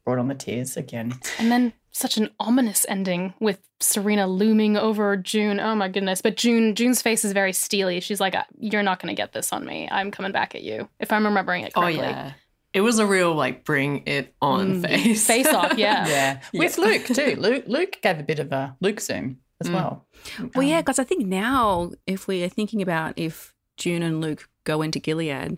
[0.05, 1.13] brought on the tears again.
[1.39, 5.59] And then such an ominous ending with Serena looming over June.
[5.59, 6.21] Oh my goodness!
[6.21, 7.99] But June, June's face is very steely.
[8.01, 9.87] She's like, "You're not going to get this on me.
[9.91, 11.99] I'm coming back at you." If I'm remembering it correctly.
[11.99, 12.21] Oh correctly.
[12.23, 12.33] yeah.
[12.73, 14.87] It was a real like bring it on Mm.
[14.87, 15.27] face.
[15.27, 16.07] Face off, yeah.
[16.07, 16.39] Yeah.
[16.53, 17.35] With Luke too.
[17.37, 19.73] Luke Luke gave a bit of a Luke zoom as Mm.
[19.75, 20.07] well.
[20.55, 24.49] Well, yeah, because I think now, if we are thinking about if June and Luke
[24.63, 25.57] go into Gilead,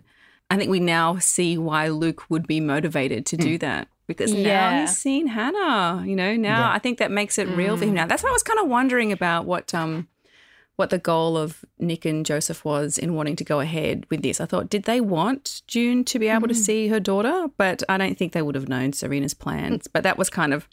[0.50, 3.88] I think we now see why Luke would be motivated to do that.
[4.06, 4.80] Because now Yeah.
[4.82, 6.36] he's seen Hannah, you know.
[6.36, 6.72] Now Yeah.
[6.72, 7.90] I think that makes it real for him.
[7.90, 7.94] Mm.
[7.94, 10.08] Now that's what I was kind of wondering about what um
[10.76, 14.40] what the goal of Nick and Joseph was in wanting to go ahead with this.
[14.40, 16.58] I thought, did they want June to be able to mm.
[16.58, 17.48] see her daughter?
[17.56, 19.88] But I don't think they would have known Serena's plans.
[19.88, 20.68] But that was kind of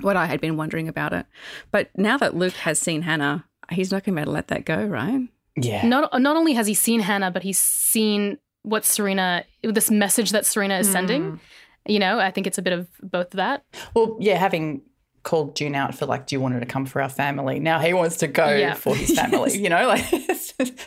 [0.00, 1.26] what I had been wondering about it.
[1.70, 4.48] But now that Luke has seen Hannah, he's not going to be able to let
[4.48, 5.28] that go, right?
[5.56, 5.86] Yeah.
[5.86, 10.46] Not not only has he seen Hannah, but he's seen what Serena, this message that
[10.46, 11.22] Serena is sending.
[11.22, 11.40] Mm.
[11.88, 13.64] You know, I think it's a bit of both of that.
[13.94, 14.82] Well, yeah, having
[15.22, 17.58] called June out for like, do you want her to come for our family?
[17.60, 18.74] Now he wants to go Yeah.
[18.74, 19.58] for his family.
[19.58, 20.08] You know, like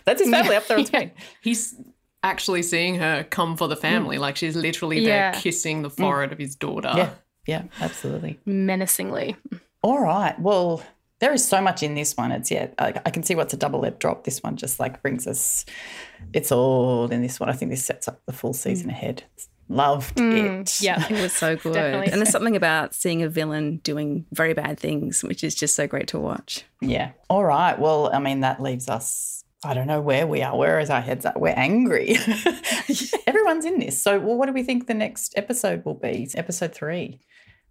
[0.03, 1.11] that's his family up there on screen.
[1.41, 1.75] He's
[2.23, 3.81] actually seeing her come for the mm.
[3.81, 4.17] family.
[4.17, 5.31] Like she's literally Yeah.
[5.31, 5.97] there kissing the mm.
[5.97, 6.91] forehead of his daughter.
[6.95, 7.09] Yeah,
[7.47, 8.39] yeah, absolutely.
[8.45, 9.35] Menacingly.
[9.83, 10.39] All right.
[10.39, 10.83] Well,
[11.19, 12.31] there is so much in this one.
[12.31, 14.23] It's yeah, I, I can see what's a double lip drop.
[14.23, 15.65] This one just like brings us.
[16.33, 17.49] It's all in this one.
[17.49, 18.93] I think this sets up the full season mm.
[18.93, 19.23] ahead.
[19.71, 20.81] Loved mm, it.
[20.81, 21.05] Yeah.
[21.09, 21.73] It was so good.
[21.73, 22.11] Definitely.
[22.11, 25.87] And there's something about seeing a villain doing very bad things, which is just so
[25.87, 26.65] great to watch.
[26.81, 27.11] Yeah.
[27.29, 27.79] All right.
[27.79, 29.45] Well, I mean, that leaves us.
[29.63, 30.57] I don't know where we are.
[30.57, 31.39] Where is our heads at?
[31.39, 32.17] We're angry.
[33.27, 34.01] Everyone's in this.
[34.01, 36.23] So, well, what do we think the next episode will be?
[36.23, 37.21] It's episode three.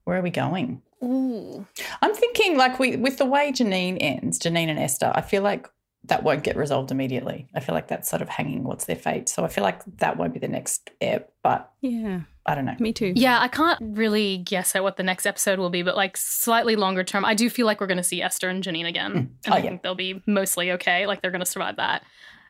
[0.04, 0.80] Where are we going?
[1.04, 1.66] Ooh.
[2.00, 5.12] I'm thinking, like, we with the way Janine ends, Janine and Esther.
[5.14, 5.68] I feel like
[6.04, 7.46] that won't get resolved immediately.
[7.54, 8.64] I feel like that's sort of hanging.
[8.64, 9.28] What's their fate?
[9.28, 11.32] So I feel like that won't be the next ep.
[11.42, 12.20] But Yeah.
[12.46, 12.74] I don't know.
[12.80, 13.12] Me too.
[13.14, 16.74] Yeah, I can't really guess at what the next episode will be, but like slightly
[16.74, 19.10] longer term, I do feel like we're going to see Esther and Janine again.
[19.12, 19.18] Hmm.
[19.18, 19.62] And Oh, I yeah.
[19.62, 21.06] think they'll be mostly okay.
[21.06, 22.02] Like they're going to survive that.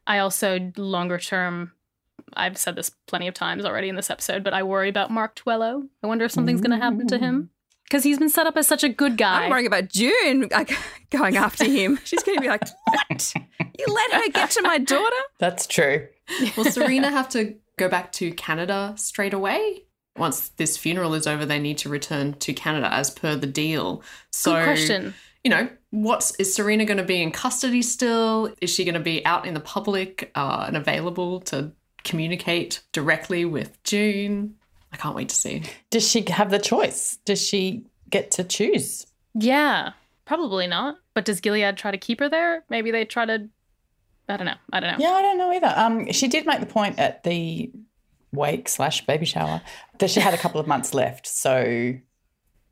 [0.06, 1.72] I also, longer term,
[2.34, 5.34] I've said this plenty of times already in this episode, but I worry about Mark
[5.34, 5.86] Tuello.
[6.02, 7.42] I wonder if something's going to happen to him.
[7.42, 7.48] Mm.
[7.90, 9.44] Because he's been set up as such a good guy.
[9.44, 10.70] I'm worrying about June like,
[11.10, 11.98] going after him.
[12.04, 13.34] She's going to be like, what?
[13.58, 15.16] You let her get to my daughter?
[15.38, 16.06] That's true.
[16.56, 19.86] Will Serena have to go back to Canada straight away?
[20.16, 24.04] Once this funeral is over, they need to return to Canada as per the deal.
[24.30, 25.14] So, Good question.
[25.42, 28.54] you know, what's is Serena going to be in custody still?
[28.60, 31.72] Is she going to be out in the public uh, and available to
[32.04, 34.54] communicate directly with June?
[34.92, 35.62] I can't wait to see.
[35.90, 37.18] Does she have the choice?
[37.24, 39.06] Does she get to choose?
[39.34, 39.92] Yeah,
[40.24, 40.96] probably not.
[41.14, 42.64] But does Gilead try to keep her there?
[42.68, 43.48] Maybe they try to.
[44.28, 44.54] I don't know.
[44.72, 45.04] I don't know.
[45.04, 45.72] Yeah, I don't know either.
[45.76, 47.70] Um, she did make the point at the
[48.32, 49.60] wake slash baby shower
[49.98, 51.26] that she had a couple of months left.
[51.26, 51.94] So,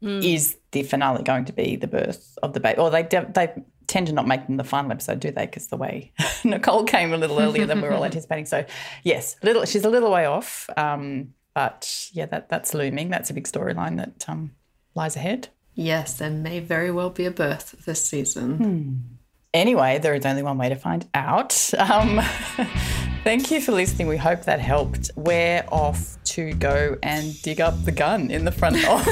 [0.00, 2.78] is the finale going to be the birth of the baby?
[2.78, 3.52] Or they de- they
[3.88, 5.46] tend to not make them the final episode, do they?
[5.46, 6.12] Because the way
[6.44, 8.46] Nicole came a little earlier than we were all anticipating.
[8.46, 8.64] So,
[9.02, 10.70] yes, little she's a little way off.
[10.76, 13.10] Um, But yeah, that, that's looming.
[13.10, 14.52] That's a big storyline that um,
[14.94, 15.48] lies ahead.
[15.74, 19.18] Yes, there may very well be a birth this season.
[19.54, 21.72] Anyway, there is only one way to find out.
[21.78, 22.20] Um,
[23.24, 24.08] thank you for listening.
[24.08, 25.10] We hope that helped.
[25.16, 29.04] We're off to go and dig up the gun in the front of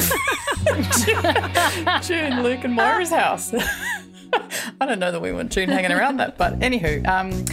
[2.02, 3.54] June, Luke, and Moira's house.
[4.80, 7.06] I don't know that we want June hanging around that, but anywho.
[7.06, 7.44] Um,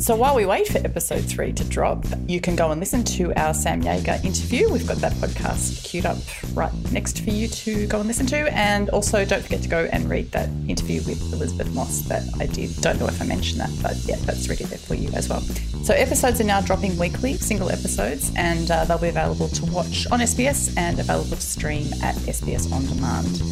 [0.00, 3.34] so while we wait for episode three to drop, you can go and listen to
[3.38, 4.72] our Sam Jaeger interview.
[4.72, 6.16] We've got that podcast queued up
[6.54, 8.50] right next for you to go and listen to.
[8.56, 12.46] And also, don't forget to go and read that interview with Elisabeth Moss that I
[12.46, 12.74] did.
[12.76, 15.42] Don't know if I mentioned that, but yeah, that's ready there for you as well.
[15.84, 20.06] So episodes are now dropping weekly, single episodes, and uh, they'll be available to watch
[20.10, 23.42] on SBS and available to stream at SBS On Demand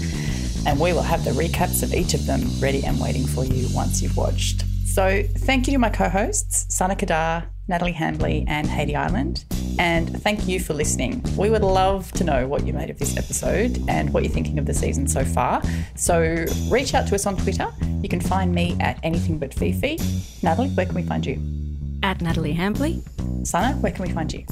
[0.66, 3.68] and we will have the recaps of each of them ready and waiting for you
[3.74, 4.64] once you've watched.
[4.98, 9.44] So, thank you to my co hosts, Sana Qadar, Natalie Handley, and Haiti Island.
[9.78, 11.22] And thank you for listening.
[11.36, 14.58] We would love to know what you made of this episode and what you're thinking
[14.58, 15.62] of the season so far.
[15.94, 17.68] So, reach out to us on Twitter.
[18.02, 20.00] You can find me at anything but Fifi.
[20.42, 21.40] Natalie, where can we find you?
[22.02, 23.00] At Natalie Hambley.
[23.46, 24.44] Sana, where can we find you?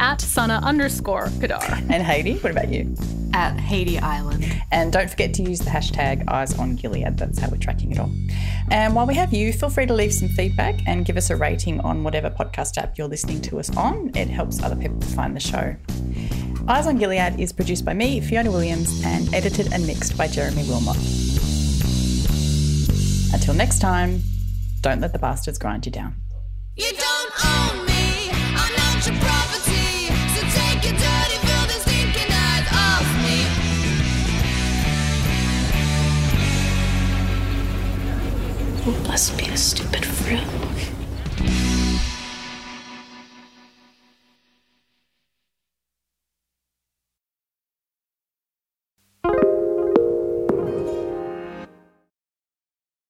[0.00, 1.84] At Sana underscore Qadar.
[1.90, 2.94] And Haiti, what about you?
[3.34, 4.44] At Haiti Island.
[4.70, 7.18] And don't forget to use the hashtag Eyes on Gilead.
[7.18, 8.10] That's how we're tracking it all.
[8.70, 11.36] And while we have you, feel free to leave some feedback and give us a
[11.36, 14.12] rating on whatever podcast app you're listening to us on.
[14.14, 15.74] It helps other people to find the show.
[16.68, 20.64] Eyes on Gilead is produced by me, Fiona Williams, and edited and mixed by Jeremy
[20.68, 20.96] Wilmot.
[23.32, 24.22] Until next time,
[24.80, 26.14] don't let the bastards grind you down.
[26.76, 29.16] You don't own me, I'm not your
[39.06, 40.77] must be a stupid friend.